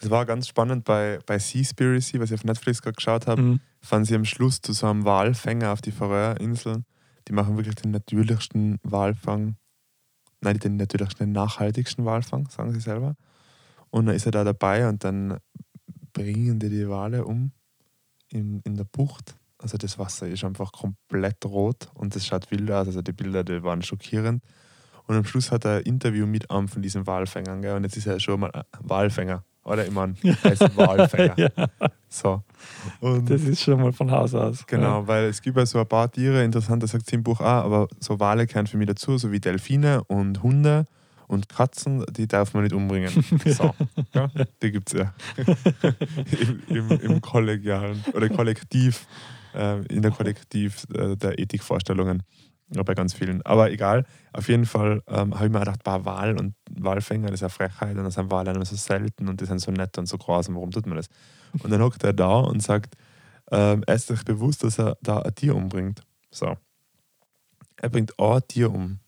Das 0.00 0.10
war 0.10 0.26
ganz 0.26 0.48
spannend 0.48 0.84
bei, 0.84 1.18
bei 1.26 1.38
Seaspiracy, 1.38 2.20
was 2.20 2.30
ich 2.30 2.34
auf 2.34 2.44
Netflix 2.44 2.82
gerade 2.82 2.96
geschaut 2.96 3.26
habe, 3.26 3.40
mhm. 3.40 3.60
fanden 3.80 4.04
sie 4.06 4.14
am 4.14 4.24
Schluss 4.24 4.60
zu 4.60 4.72
so 4.72 4.86
einem 4.86 5.04
Walfänger 5.04 5.72
auf 5.72 5.80
die 5.80 5.92
Färöerinseln. 5.92 6.84
Die 7.28 7.32
machen 7.32 7.56
wirklich 7.56 7.76
den 7.76 7.90
natürlichsten 7.90 8.78
Walfang 8.82 9.56
nein, 10.44 10.58
den 10.58 10.76
natürlich 10.76 11.14
den 11.14 11.32
nachhaltigsten 11.32 12.04
Walfang, 12.04 12.48
sagen 12.48 12.72
sie 12.72 12.80
selber. 12.80 13.16
Und 13.90 14.06
dann 14.06 14.14
ist 14.14 14.26
er 14.26 14.32
da 14.32 14.44
dabei 14.44 14.88
und 14.88 15.02
dann 15.02 15.38
bringen 16.12 16.60
die 16.60 16.68
die 16.68 16.88
Wale 16.88 17.24
um 17.24 17.52
in, 18.28 18.60
in 18.60 18.76
der 18.76 18.84
Bucht. 18.84 19.36
Also 19.58 19.78
das 19.78 19.98
Wasser 19.98 20.28
ist 20.28 20.44
einfach 20.44 20.72
komplett 20.72 21.44
rot 21.44 21.88
und 21.94 22.14
das 22.14 22.26
schaut 22.26 22.50
wild 22.50 22.70
aus. 22.70 22.86
Also 22.86 23.02
die 23.02 23.12
Bilder, 23.12 23.42
die 23.42 23.62
waren 23.62 23.82
schockierend. 23.82 24.42
Und 25.06 25.16
am 25.16 25.24
Schluss 25.24 25.50
hat 25.50 25.64
er 25.64 25.78
ein 25.78 25.82
Interview 25.82 26.26
mit 26.26 26.50
einem 26.50 26.68
von 26.68 26.82
diesen 26.82 27.06
Walfängern. 27.06 27.62
Gell? 27.62 27.76
Und 27.76 27.84
jetzt 27.84 27.96
ist 27.96 28.06
er 28.06 28.20
schon 28.20 28.40
mal 28.40 28.64
Walfänger. 28.80 29.44
Oder 29.64 29.86
er 29.86 30.52
ist 30.52 30.62
ein 30.62 30.76
Walfänger. 30.76 31.34
ja. 31.38 31.68
So. 32.08 32.42
Und 33.00 33.28
Das 33.28 33.42
ist 33.42 33.62
schon 33.62 33.80
mal 33.80 33.92
von 33.92 34.10
Haus 34.10 34.34
aus. 34.34 34.66
Genau, 34.66 35.06
weil 35.06 35.24
es 35.24 35.42
gibt 35.42 35.56
ja 35.56 35.66
so 35.66 35.78
ein 35.80 35.86
paar 35.88 36.10
Tiere, 36.10 36.44
interessant, 36.44 36.82
das 36.82 36.90
sagt 36.92 37.06
sie 37.06 37.16
im 37.16 37.22
Buch 37.22 37.40
auch, 37.40 37.44
aber 37.64 37.88
so 37.98 38.20
Wale 38.20 38.46
gehören 38.46 38.66
für 38.66 38.76
mich 38.76 38.86
dazu, 38.86 39.18
so 39.18 39.32
wie 39.32 39.40
Delfine 39.40 40.04
und 40.04 40.42
Hunde 40.42 40.86
und 41.26 41.48
Katzen, 41.48 42.04
die 42.10 42.26
darf 42.26 42.54
man 42.54 42.64
nicht 42.64 42.74
umbringen. 42.74 43.10
So, 43.46 43.74
ja, 44.14 44.30
die 44.62 44.70
gibt 44.70 44.92
es 44.92 45.00
ja. 45.00 45.14
Im, 46.68 46.90
im, 46.90 47.00
Im 47.00 47.20
kollegialen 47.20 48.04
oder 48.12 48.28
kollektiv, 48.28 49.06
äh, 49.54 49.84
in 49.86 50.02
der 50.02 50.10
Kollektiv 50.10 50.86
äh, 50.94 51.16
der 51.16 51.38
Ethikvorstellungen. 51.38 52.22
Ja, 52.70 52.82
bei 52.82 52.94
ganz 52.94 53.14
vielen. 53.14 53.42
Aber 53.42 53.70
egal, 53.70 54.04
auf 54.32 54.48
jeden 54.48 54.66
Fall 54.66 55.02
ähm, 55.06 55.34
habe 55.34 55.46
ich 55.46 55.52
mir 55.52 55.60
gedacht, 55.60 55.84
bah, 55.84 56.04
Wal 56.04 56.38
und 56.38 56.54
Walfänger, 56.70 57.28
das 57.28 57.36
ist 57.36 57.42
eine 57.42 57.50
Frechheit 57.50 57.96
und 57.96 58.04
das 58.04 58.14
sind 58.14 58.30
Wale 58.30 58.64
so 58.64 58.76
selten 58.76 59.28
und 59.28 59.40
die 59.40 59.44
sind 59.44 59.60
so 59.60 59.70
nett 59.70 59.98
und 59.98 60.06
so 60.06 60.16
und 60.16 60.54
warum 60.54 60.70
tut 60.70 60.86
man 60.86 60.96
das? 60.96 61.08
Und 61.62 61.70
dann 61.70 61.82
hockt 61.82 62.02
er 62.04 62.12
da 62.12 62.38
und 62.38 62.62
sagt, 62.62 62.96
ähm, 63.50 63.84
er 63.86 63.94
ist 63.94 64.08
sich 64.08 64.24
bewusst, 64.24 64.64
dass 64.64 64.78
er 64.78 64.96
da 65.02 65.20
ein 65.20 65.34
Tier 65.34 65.54
umbringt. 65.54 66.02
So. 66.30 66.56
Er 67.76 67.90
bringt 67.90 68.18
ein 68.18 68.40
Tier 68.48 68.72
um. 68.72 69.00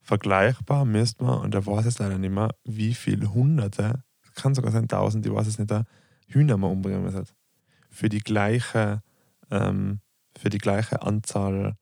Vergleichbar 0.00 0.86
müsste 0.86 1.22
man, 1.22 1.40
und 1.40 1.54
er 1.54 1.66
weiß 1.66 1.84
es 1.84 1.98
leider 1.98 2.18
nicht 2.18 2.32
mehr, 2.32 2.54
wie 2.64 2.94
viele 2.94 3.32
Hunderte, 3.34 4.02
kann 4.34 4.54
sogar 4.54 4.72
sein 4.72 4.88
Tausend, 4.88 5.26
ich 5.26 5.32
weiß 5.32 5.46
es 5.46 5.58
nicht, 5.58 5.70
Hühner 6.28 6.56
man 6.56 6.70
umbringen 6.70 7.02
müssen. 7.02 7.26
Für 7.90 8.08
die 8.08 8.20
gleiche, 8.20 9.02
ähm, 9.50 10.00
für 10.38 10.48
die 10.48 10.58
gleiche 10.58 11.02
Anzahl, 11.02 11.76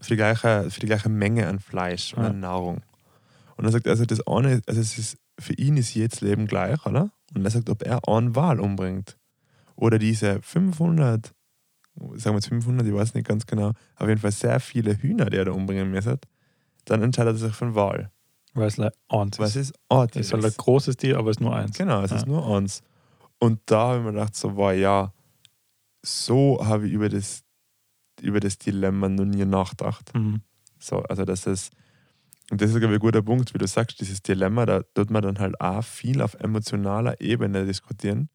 für 0.00 0.10
die 0.10 0.16
gleiche, 0.16 0.70
für 0.70 0.80
die 0.80 0.86
gleiche 0.86 1.08
Menge 1.08 1.46
an 1.46 1.58
Fleisch 1.60 2.14
und 2.14 2.22
Ja. 2.22 2.30
an 2.30 2.40
Nahrung. 2.40 2.82
Und 3.56 3.64
er 3.64 3.72
sagt, 3.72 3.88
also 3.88 4.04
das 4.04 4.24
eine, 4.26 4.60
also 4.66 4.80
es 4.80 4.98
ist, 4.98 5.18
für 5.38 5.54
ihn 5.54 5.76
ist 5.76 5.94
jedes 5.94 6.20
Leben 6.20 6.46
gleich, 6.46 6.84
oder? 6.86 7.10
Und 7.34 7.44
er 7.44 7.50
sagt, 7.50 7.68
ob 7.70 7.82
er 7.82 8.06
einen 8.08 8.34
Wal 8.36 8.60
umbringt 8.60 9.16
oder 9.76 9.98
diese 9.98 10.40
500, 10.42 11.32
sagen 12.14 12.34
wir 12.34 12.34
jetzt 12.34 12.48
500, 12.48 12.86
ich 12.86 12.94
weiß 12.94 13.14
nicht 13.14 13.26
ganz 13.26 13.46
genau, 13.46 13.72
auf 13.96 14.08
jeden 14.08 14.20
Fall 14.20 14.32
sehr 14.32 14.60
viele 14.60 14.94
Hühner, 14.96 15.26
die 15.26 15.36
er 15.36 15.44
da 15.46 15.52
umbringen 15.52 15.90
müsste, 15.90 16.18
dann 16.84 17.02
entscheidet 17.02 17.34
er 17.34 17.38
sich 17.38 17.54
für 17.54 17.66
einen 17.66 17.74
Wal. 17.74 18.10
Weil 18.54 18.66
es 18.68 18.78
eins 19.08 19.38
ist. 19.56 19.56
ist 19.56 19.74
ein 19.88 20.08
Es 20.14 20.26
ist 20.26 20.32
halt 20.32 20.44
ein 20.44 20.52
großes 20.56 20.96
Tier, 20.96 21.18
aber 21.18 21.30
es 21.30 21.36
ist 21.36 21.40
nur 21.40 21.54
eins. 21.54 21.76
Genau, 21.76 22.02
es 22.02 22.10
Ja. 22.10 22.16
ist 22.18 22.26
nur 22.26 22.46
eins. 22.56 22.82
Und 23.38 23.60
da 23.66 23.88
habe 23.88 23.98
ich 23.98 24.04
mir 24.04 24.12
gedacht, 24.12 24.34
so 24.34 24.56
war 24.56 24.72
ja, 24.72 25.12
so 26.02 26.58
habe 26.64 26.86
ich 26.86 26.92
über 26.92 27.08
das, 27.08 27.42
über 28.20 28.40
das 28.40 28.58
Dilemma 28.58 29.08
noch 29.08 29.24
nie 29.24 29.44
nachgedacht. 29.44 30.12
Mhm. 30.14 30.42
So, 30.78 31.02
also 31.02 31.24
das 31.24 31.46
ist, 31.46 31.72
und 32.50 32.60
das 32.60 32.70
ist 32.70 32.76
glaube 32.78 32.94
ich, 32.94 32.98
ein 32.98 33.02
guter 33.02 33.22
Punkt, 33.22 33.52
wie 33.54 33.58
du 33.58 33.66
sagst, 33.66 34.00
dieses 34.00 34.22
Dilemma, 34.22 34.64
da 34.66 34.82
tut 34.94 35.10
man 35.10 35.22
dann 35.22 35.38
halt 35.38 35.60
auch 35.60 35.82
viel 35.84 36.22
auf 36.22 36.34
emotionaler 36.34 37.20
Ebene 37.20 37.64
diskutieren. 37.66 38.28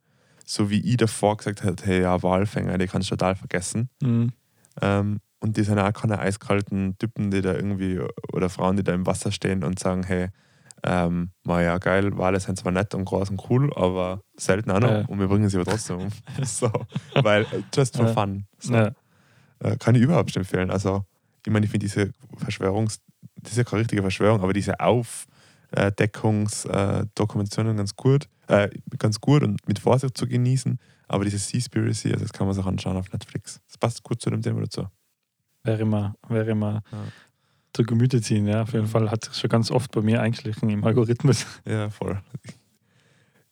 So 0.45 0.69
wie 0.69 0.81
ich 0.81 0.97
davor 0.97 1.37
gesagt 1.37 1.63
habe, 1.63 1.75
hey, 1.83 2.01
ja, 2.01 2.21
Walfänger, 2.21 2.77
die 2.77 2.87
kannst 2.87 3.09
du 3.09 3.15
total 3.15 3.35
vergessen. 3.35 3.89
Mhm. 4.01 4.31
Ähm, 4.81 5.19
und 5.39 5.57
die 5.57 5.63
sind 5.63 5.79
auch 5.79 5.93
keine 5.93 6.19
eiskalten 6.19 6.97
Typen, 6.97 7.31
die 7.31 7.41
da 7.41 7.53
irgendwie, 7.53 7.99
oder 8.31 8.49
Frauen, 8.49 8.75
die 8.77 8.83
da 8.83 8.93
im 8.93 9.05
Wasser 9.05 9.31
stehen 9.31 9.63
und 9.63 9.79
sagen, 9.79 10.03
hey, 10.03 10.29
ähm, 10.85 11.31
ja, 11.47 11.77
geil, 11.77 12.17
Wale 12.17 12.39
sind 12.41 12.57
zwar 12.59 12.73
nett 12.73 12.93
und 12.93 13.05
groß 13.05 13.29
und 13.29 13.49
cool, 13.49 13.71
aber 13.75 14.21
selten 14.35 14.69
auch 14.71 14.79
noch 14.81 14.89
Ja. 14.91 15.05
und 15.07 15.17
wir 15.19 15.27
bringen 15.27 15.47
sie 15.49 15.57
aber 15.57 15.65
trotzdem 15.71 15.97
um. 15.97 16.09
so, 16.43 16.69
weil, 17.21 17.43
äh, 17.43 17.63
just 17.73 17.95
for 17.95 18.07
Ja. 18.07 18.13
fun. 18.13 18.45
So. 18.59 18.73
Ja. 18.73 18.91
Äh, 19.63 19.77
kann 19.77 19.95
ich 19.95 20.01
überhaupt 20.01 20.27
nicht 20.27 20.37
empfehlen. 20.37 20.69
Also, 20.69 21.03
ich 21.45 21.51
meine, 21.51 21.65
ich 21.65 21.71
finde 21.71 21.85
diese 21.87 22.11
Verschwörungs-, 22.37 22.99
das 23.41 23.53
ist 23.53 23.57
ja 23.57 23.63
keine 23.63 23.81
richtige 23.81 24.01
Verschwörung, 24.01 24.41
aber 24.41 24.53
diese 24.53 24.79
Aufdeckungsdokumentationen 24.79 27.77
ganz 27.77 27.95
gut, 27.95 28.27
äh, 28.47 28.69
ganz 28.97 29.19
gut 29.19 29.43
und 29.43 29.67
mit 29.67 29.79
Vorsicht 29.79 30.17
zu 30.17 30.27
genießen. 30.27 30.79
Aber 31.07 31.25
diese 31.25 31.37
Seaspiracy, 31.37 32.11
also 32.13 32.23
das 32.25 32.33
kann 32.33 32.47
man 32.47 32.55
sich 32.55 32.65
anschauen 32.65 32.97
auf 32.97 33.11
Netflix. 33.11 33.59
Das 33.67 33.77
passt 33.77 34.03
gut 34.03 34.21
zu 34.21 34.29
dem 34.29 34.41
Thema 34.41 34.61
dazu. 34.61 34.87
Wäre 35.63 35.81
immer, 35.81 36.15
wäre 36.27 36.51
immer 36.51 36.81
Ja. 36.91 37.03
zu 37.73 37.83
Gemüte 37.83 38.21
ziehen. 38.21 38.47
Ja, 38.47 38.63
auf 38.63 38.73
jeden 38.73 38.87
Fall 38.87 39.09
hat 39.11 39.25
sich 39.25 39.35
schon 39.35 39.49
ganz 39.49 39.71
oft 39.71 39.91
bei 39.91 40.01
mir 40.01 40.21
eingeschlichen 40.21 40.69
im 40.69 40.83
Algorithmus. 40.83 41.45
Ja, 41.65 41.89
voll. 41.89 42.21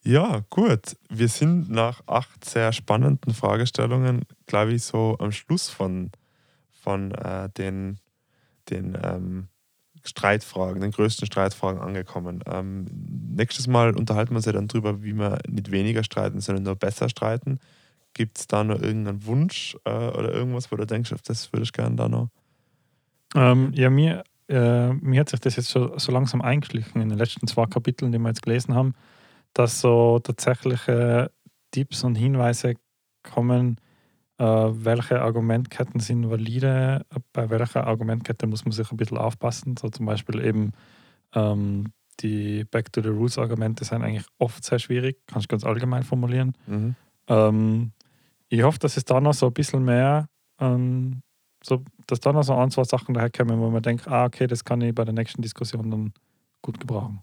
Ja, 0.04 0.42
gut. 0.50 0.96
Wir 1.08 1.28
sind 1.28 1.70
nach 1.70 2.02
acht 2.06 2.44
sehr 2.44 2.72
spannenden 2.72 3.34
Fragestellungen, 3.34 4.22
glaube 4.46 4.72
ich, 4.72 4.82
so 4.82 5.16
am 5.20 5.30
Schluss 5.30 5.68
von, 5.70 6.10
von 6.72 7.12
äh, 7.12 7.48
den, 7.50 7.98
den 8.68 8.98
ähm, 9.00 9.48
Streitfragen, 10.04 10.80
den 10.80 10.90
größten 10.90 11.26
Streitfragen 11.26 11.80
angekommen. 11.80 12.42
Ähm, 12.46 12.86
nächstes 13.36 13.68
Mal 13.68 13.96
unterhalten 13.96 14.32
wir 14.32 14.36
uns 14.36 14.46
ja 14.46 14.52
dann 14.52 14.66
drüber, 14.66 15.04
wie 15.04 15.12
wir 15.12 15.38
nicht 15.48 15.70
weniger 15.70 16.02
streiten, 16.02 16.40
sondern 16.40 16.64
nur 16.64 16.74
besser 16.74 17.08
streiten. 17.08 17.60
Gibt 18.14 18.38
es 18.38 18.46
da 18.48 18.64
noch 18.64 18.80
irgendeinen 18.80 19.24
Wunsch 19.26 19.76
äh, 19.84 19.90
oder 19.90 20.32
irgendwas, 20.32 20.72
wo 20.72 20.76
du 20.76 20.84
denkst, 20.84 21.14
das 21.24 21.52
würde 21.52 21.62
ich 21.62 21.72
gerne 21.72 21.94
da 21.94 22.08
noch? 22.08 22.28
Ähm, 23.36 23.72
ja, 23.74 23.88
mir, 23.88 24.24
äh, 24.48 24.92
mir 24.94 25.20
hat 25.20 25.28
sich 25.28 25.40
das 25.40 25.54
jetzt 25.54 25.68
so, 25.68 25.96
so 25.96 26.10
langsam 26.10 26.42
eingeschlichen 26.42 27.00
in 27.00 27.08
den 27.08 27.18
letzten 27.18 27.46
zwei 27.46 27.66
Kapiteln, 27.66 28.10
die 28.10 28.18
wir 28.18 28.28
jetzt 28.28 28.42
gelesen 28.42 28.74
haben, 28.74 28.94
dass 29.54 29.80
so 29.80 30.18
tatsächliche 30.18 31.30
Tipps 31.70 32.04
und 32.04 32.14
Hinweise 32.14 32.74
kommen, 33.22 33.78
äh, 34.38 34.44
welche 34.44 35.22
Argumentketten 35.22 36.00
sind 36.00 36.30
valide, 36.30 37.06
bei 37.32 37.50
welcher 37.50 37.86
Argumentkette 37.86 38.46
muss 38.46 38.64
man 38.64 38.72
sich 38.72 38.90
ein 38.90 38.96
bisschen 38.96 39.18
aufpassen. 39.18 39.76
So 39.76 39.88
zum 39.88 40.06
Beispiel 40.06 40.44
eben 40.44 40.72
ähm, 41.34 41.92
die 42.20 42.64
Back 42.64 42.92
to 42.92 43.02
the 43.02 43.08
Rules 43.08 43.38
Argumente 43.38 43.84
sind 43.84 44.02
eigentlich 44.02 44.26
oft 44.38 44.64
sehr 44.64 44.78
schwierig, 44.78 45.18
kann 45.26 45.40
ich 45.40 45.48
ganz 45.48 45.64
allgemein 45.64 46.02
formulieren. 46.02 46.54
Mhm. 46.66 46.94
Ähm, 47.28 47.92
ich 48.48 48.62
hoffe, 48.62 48.78
dass 48.78 48.96
es 48.96 49.04
da 49.04 49.20
noch 49.20 49.34
so 49.34 49.46
ein 49.46 49.52
bisschen 49.52 49.84
mehr, 49.84 50.28
ähm, 50.60 51.22
so, 51.64 51.84
dass 52.06 52.20
da 52.20 52.32
noch 52.32 52.42
so 52.42 52.54
ein, 52.54 52.70
zwei 52.70 52.84
Sachen 52.84 53.14
daherkommen, 53.14 53.60
wo 53.60 53.70
man 53.70 53.82
denkt, 53.82 54.08
ah, 54.08 54.24
okay, 54.24 54.46
das 54.46 54.64
kann 54.64 54.80
ich 54.80 54.94
bei 54.94 55.04
der 55.04 55.14
nächsten 55.14 55.42
Diskussion 55.42 55.90
dann 55.90 56.12
gut 56.60 56.78
gebrauchen. 56.78 57.20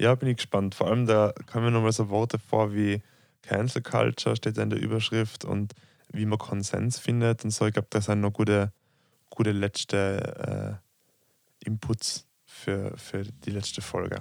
Ja, 0.00 0.14
bin 0.14 0.28
ich 0.28 0.36
gespannt. 0.36 0.74
Vor 0.74 0.88
allem, 0.88 1.06
da 1.06 1.32
kommen 1.50 1.72
nochmal 1.72 1.92
so 1.92 2.08
Worte 2.08 2.38
vor 2.38 2.72
wie 2.72 3.02
Cancel 3.42 3.82
Culture, 3.82 4.36
steht 4.36 4.56
da 4.56 4.62
in 4.62 4.70
der 4.70 4.80
Überschrift, 4.80 5.44
und 5.44 5.74
wie 6.12 6.26
man 6.26 6.38
Konsens 6.38 6.98
findet 6.98 7.44
und 7.44 7.50
so. 7.50 7.66
Ich 7.66 7.72
glaube, 7.72 7.88
das 7.90 8.06
sind 8.06 8.20
noch 8.20 8.32
gute, 8.32 8.72
gute 9.30 9.52
letzte 9.52 10.80
äh, 11.62 11.66
Inputs 11.66 12.26
für, 12.44 12.96
für 12.96 13.24
die 13.24 13.50
letzte 13.50 13.82
Folge. 13.82 14.20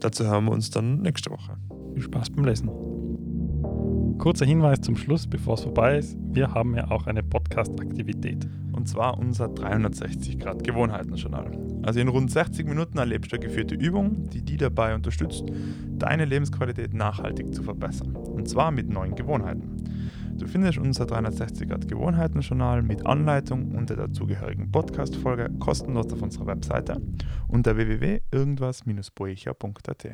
Dazu 0.00 0.24
hören 0.24 0.46
wir 0.46 0.52
uns 0.52 0.70
dann 0.70 1.00
nächste 1.00 1.30
Woche. 1.30 1.56
Viel 1.94 2.02
Spaß 2.02 2.30
beim 2.30 2.44
Lesen. 2.44 2.68
Kurzer 4.18 4.46
Hinweis 4.46 4.80
zum 4.80 4.96
Schluss, 4.96 5.26
bevor 5.26 5.54
es 5.54 5.62
vorbei 5.62 5.98
ist. 5.98 6.16
Wir 6.20 6.52
haben 6.52 6.76
ja 6.76 6.90
auch 6.90 7.06
eine 7.06 7.22
Podcast-Aktivität. 7.22 8.46
Und 8.72 8.88
zwar 8.88 9.18
unser 9.18 9.48
360 9.48 10.38
Grad 10.38 10.64
Gewohnheiten-Journal. 10.64 11.50
Also 11.82 12.00
in 12.00 12.08
rund 12.08 12.30
60 12.30 12.66
Minuten 12.66 12.96
erlebst 12.98 13.32
du 13.32 13.36
eine 13.36 13.46
geführte 13.46 13.74
Übung, 13.74 14.28
die 14.30 14.42
dich 14.42 14.58
dabei 14.58 14.94
unterstützt, 14.94 15.44
deine 15.98 16.24
Lebensqualität 16.24 16.94
nachhaltig 16.94 17.54
zu 17.54 17.62
verbessern. 17.62 18.16
Und 18.16 18.48
zwar 18.48 18.70
mit 18.70 18.88
neuen 18.88 19.14
Gewohnheiten. 19.14 19.76
Du 20.38 20.46
findest 20.46 20.78
unser 20.78 21.04
360 21.06 21.68
Grad 21.68 21.88
Gewohnheiten-Journal 21.88 22.82
mit 22.82 23.06
Anleitung 23.06 23.72
und 23.72 23.90
der 23.90 23.96
dazugehörigen 23.96 24.72
Podcast-Folge 24.72 25.50
kostenlos 25.58 26.10
auf 26.12 26.22
unserer 26.22 26.46
Webseite 26.46 27.00
unter 27.48 27.76
www.irgendwas-boecher.at. 27.76 30.06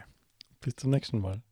Bis 0.61 0.76
zum 0.76 0.90
nächsten 0.90 1.20
Mal. 1.20 1.42